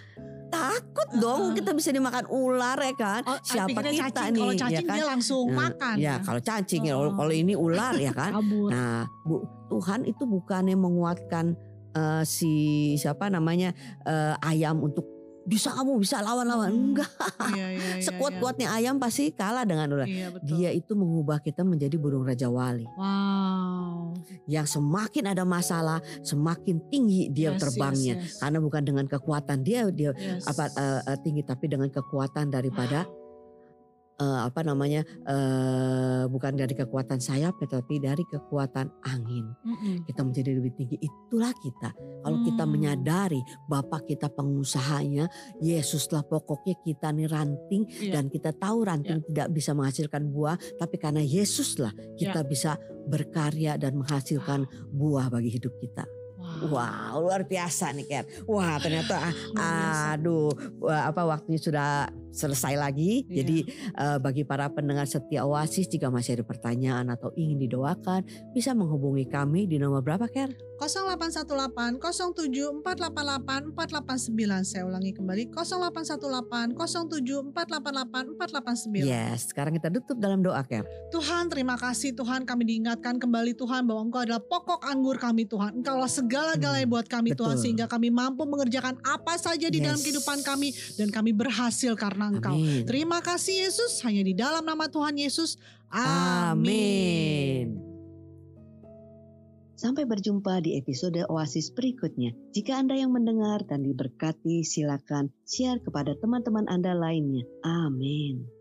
Takut 0.49 1.09
dong 1.15 1.53
kita 1.53 1.71
bisa 1.71 1.89
dimakan 1.89 2.25
ular 2.25 2.73
ya 2.75 2.93
kan? 2.95 3.21
Oh, 3.23 3.37
siapa 3.39 3.69
kita 3.69 4.09
cacing. 4.09 4.33
nih 4.33 4.41
Kalau 4.41 4.51
ya 4.51 4.59
cacing 4.59 4.87
kan? 4.87 4.95
dia 4.97 5.05
langsung 5.05 5.45
Nah, 5.45 5.57
makan. 5.61 5.95
ya 5.95 6.13
kalau 6.19 6.41
cacing 6.41 6.83
ya 6.83 6.95
Oh. 6.97 7.13
kalau 7.13 7.29
ini 7.29 7.53
ular 7.53 7.93
ya 7.95 8.09
kan? 8.11 8.33
Nah 8.65 9.05
bu 9.21 9.35
Tuhan 9.69 10.03
itu 10.03 10.25
bukannya 10.25 10.73
menguatkan 10.73 11.53
eh, 11.91 12.23
si 12.25 12.53
siapa 12.95 13.29
namanya 13.29 13.77
eh, 14.03 14.33
ayam 14.41 14.81
untuk 14.81 15.05
bisa 15.49 15.73
kamu 15.73 15.97
bisa 15.97 16.21
lawan-lawan 16.21 16.69
Hmm. 16.69 16.83
enggak 16.93 17.09
Iya, 17.57 17.67
iya, 17.73 17.89
iya, 17.97 18.05
sekuat-kuatnya 18.05 18.69
ayam 18.69 19.01
pasti 19.01 19.33
kalah 19.33 19.65
dengan 19.65 19.89
ular 19.89 20.05
Iya, 20.05 20.29
betul. 20.29 20.45
dia 20.53 20.69
itu 20.69 20.93
mengubah 20.93 21.41
kita 21.41 21.65
menjadi 21.65 21.97
burung 21.97 22.21
raja 22.21 22.45
wali 22.47 22.85
Wow. 22.93 24.13
yang 24.45 24.69
semakin 24.69 25.33
ada 25.33 25.41
masalah 25.43 25.97
semakin 26.21 26.77
tinggi 26.87 27.33
dia 27.33 27.49
Yes, 27.51 27.59
terbangnya 27.59 28.13
yes, 28.21 28.37
yes. 28.37 28.39
karena 28.39 28.59
bukan 28.61 28.83
dengan 28.85 29.05
kekuatan 29.05 29.65
dia 29.65 29.89
dia 29.89 30.13
Yes. 30.13 30.45
apa 30.45 30.69
eh, 30.69 31.17
tinggi 31.19 31.41
tapi 31.41 31.65
dengan 31.65 31.89
kekuatan 31.89 32.53
daripada 32.53 33.09
eh, 34.19 34.39
apa 34.45 34.61
namanya 34.61 35.01
eh, 35.25 36.23
bukan 36.27 36.53
dari 36.53 36.75
kekuatan 36.75 37.17
sayap 37.17 37.55
tetapi 37.57 38.03
dari 38.03 38.23
kekuatan 38.27 38.91
angin. 39.07 39.47
Mm-mm. 39.63 40.03
kita 40.05 40.21
menjadi 40.21 40.51
lebih 40.59 40.75
tinggi. 40.75 40.99
Itulah 40.99 41.55
kita. 41.57 41.89
Kalau 42.19 42.43
kita 42.43 42.63
Hmm. 42.67 42.71
menyadari 42.75 43.39
Bapak 43.65 44.05
kita 44.05 44.27
pengusahanya 44.27 45.31
Yesuslah 45.63 46.27
pokoknya 46.27 46.75
kita 46.83 47.15
nih 47.15 47.31
ranting 47.31 47.87
Iya. 47.87 48.19
dan 48.19 48.27
kita 48.27 48.51
tahu 48.51 48.83
ranting 48.83 49.23
tidak 49.31 49.47
bisa 49.49 49.71
menghasilkan 49.71 50.27
buah 50.27 50.59
tapi 50.75 50.99
karena 50.99 51.23
Yesuslah 51.23 51.89
kita 52.19 52.43
bisa 52.43 52.75
berkarya 53.07 53.79
dan 53.79 53.95
menghasilkan 53.97 54.67
buah 54.91 55.31
bagi 55.31 55.55
hidup 55.55 55.71
kita. 55.79 56.03
Wow. 56.39 56.71
wow 56.71 57.13
luar 57.19 57.43
biasa 57.45 57.93
nih 57.93 58.05
Ker 58.09 58.25
wah 58.47 58.79
ternyata 58.81 59.31
aduh 59.53 60.49
apa 60.87 61.21
waktunya 61.27 61.59
sudah 61.59 62.09
selesai 62.31 62.75
lagi. 62.75 63.25
Iya. 63.25 63.35
jadi 63.41 63.57
eh, 63.95 64.17
bagi 64.17 64.43
para 64.43 64.69
pendengar 64.69 65.05
setia 65.05 65.43
Oasis 65.43 65.85
jika 65.85 66.07
masih 66.07 66.37
ada 66.37 66.45
pertanyaan 66.45 67.09
atau 67.09 67.33
ingin 67.33 67.57
didoakan 67.59 68.21
bisa 68.51 68.71
menghubungi 68.71 69.25
kami 69.25 69.65
di 69.65 69.77
nomor 69.77 70.01
berapa 70.01 70.25
Ker? 70.25 70.49
0818 70.79 71.99
07 71.99 72.81
488 72.81 73.75
489 73.75 74.63
saya 74.63 74.87
ulangi 74.87 75.11
kembali 75.11 75.51
0818 75.51 76.75
07 76.75 77.51
488 77.51 78.39
489 78.39 79.03
yes 79.03 79.51
sekarang 79.51 79.75
kita 79.75 79.91
tutup 79.91 80.17
dalam 80.17 80.39
doa 80.39 80.63
Ker. 80.63 80.87
Tuhan 81.09 81.49
terima 81.49 81.75
kasih 81.75 82.13
Tuhan. 82.13 82.43
Kami 82.43 82.63
diingatkan 82.63 83.17
kembali 83.17 83.53
Tuhan 83.53 83.85
bahwa 83.85 84.07
Engkau 84.07 84.21
adalah 84.23 84.39
pokok 84.39 84.79
anggur 84.81 85.17
kami 85.17 85.43
Tuhan. 85.43 85.79
Engkaulah 85.79 86.07
segala-galanya 86.07 86.77
Hmm, 86.79 86.93
buat 86.95 87.07
kami 87.07 87.33
Tuhan 87.33 87.55
betul. 87.55 87.63
sehingga 87.63 87.85
kami 87.85 88.07
mampu 88.09 88.43
mengerjakan 88.43 88.97
apa 89.03 89.35
saja 89.35 89.67
di 89.67 89.79
dalam 89.79 89.95
Yes. 89.95 90.05
kehidupan 90.05 90.39
kami 90.41 90.69
dan 90.95 91.09
kami 91.09 91.31
berhasil 91.31 91.91
karena 91.93 92.18
Engkau 92.27 92.59
Amin 92.59 92.83
Terima 92.83 93.23
kasih 93.23 93.69
Yesus 93.69 94.03
hanya 94.03 94.27
di 94.27 94.35
dalam 94.35 94.67
nama 94.67 94.91
Tuhan 94.91 95.15
Yesus 95.15 95.55
Amin. 95.89 97.81
Sampai 99.79 100.03
berjumpa 100.03 100.59
di 100.61 100.75
episode 100.75 101.23
Oasis 101.31 101.71
berikutnya. 101.71 102.35
Jika 102.51 102.77
Anda 102.77 102.99
yang 102.99 103.15
mendengar 103.15 103.63
dan 103.63 103.87
diberkati, 103.87 104.61
silakan 104.61 105.31
share 105.47 105.79
kepada 105.79 106.19
teman-teman 106.19 106.67
Anda 106.67 106.93
lainnya. 106.93 107.47
Amin. 107.63 108.58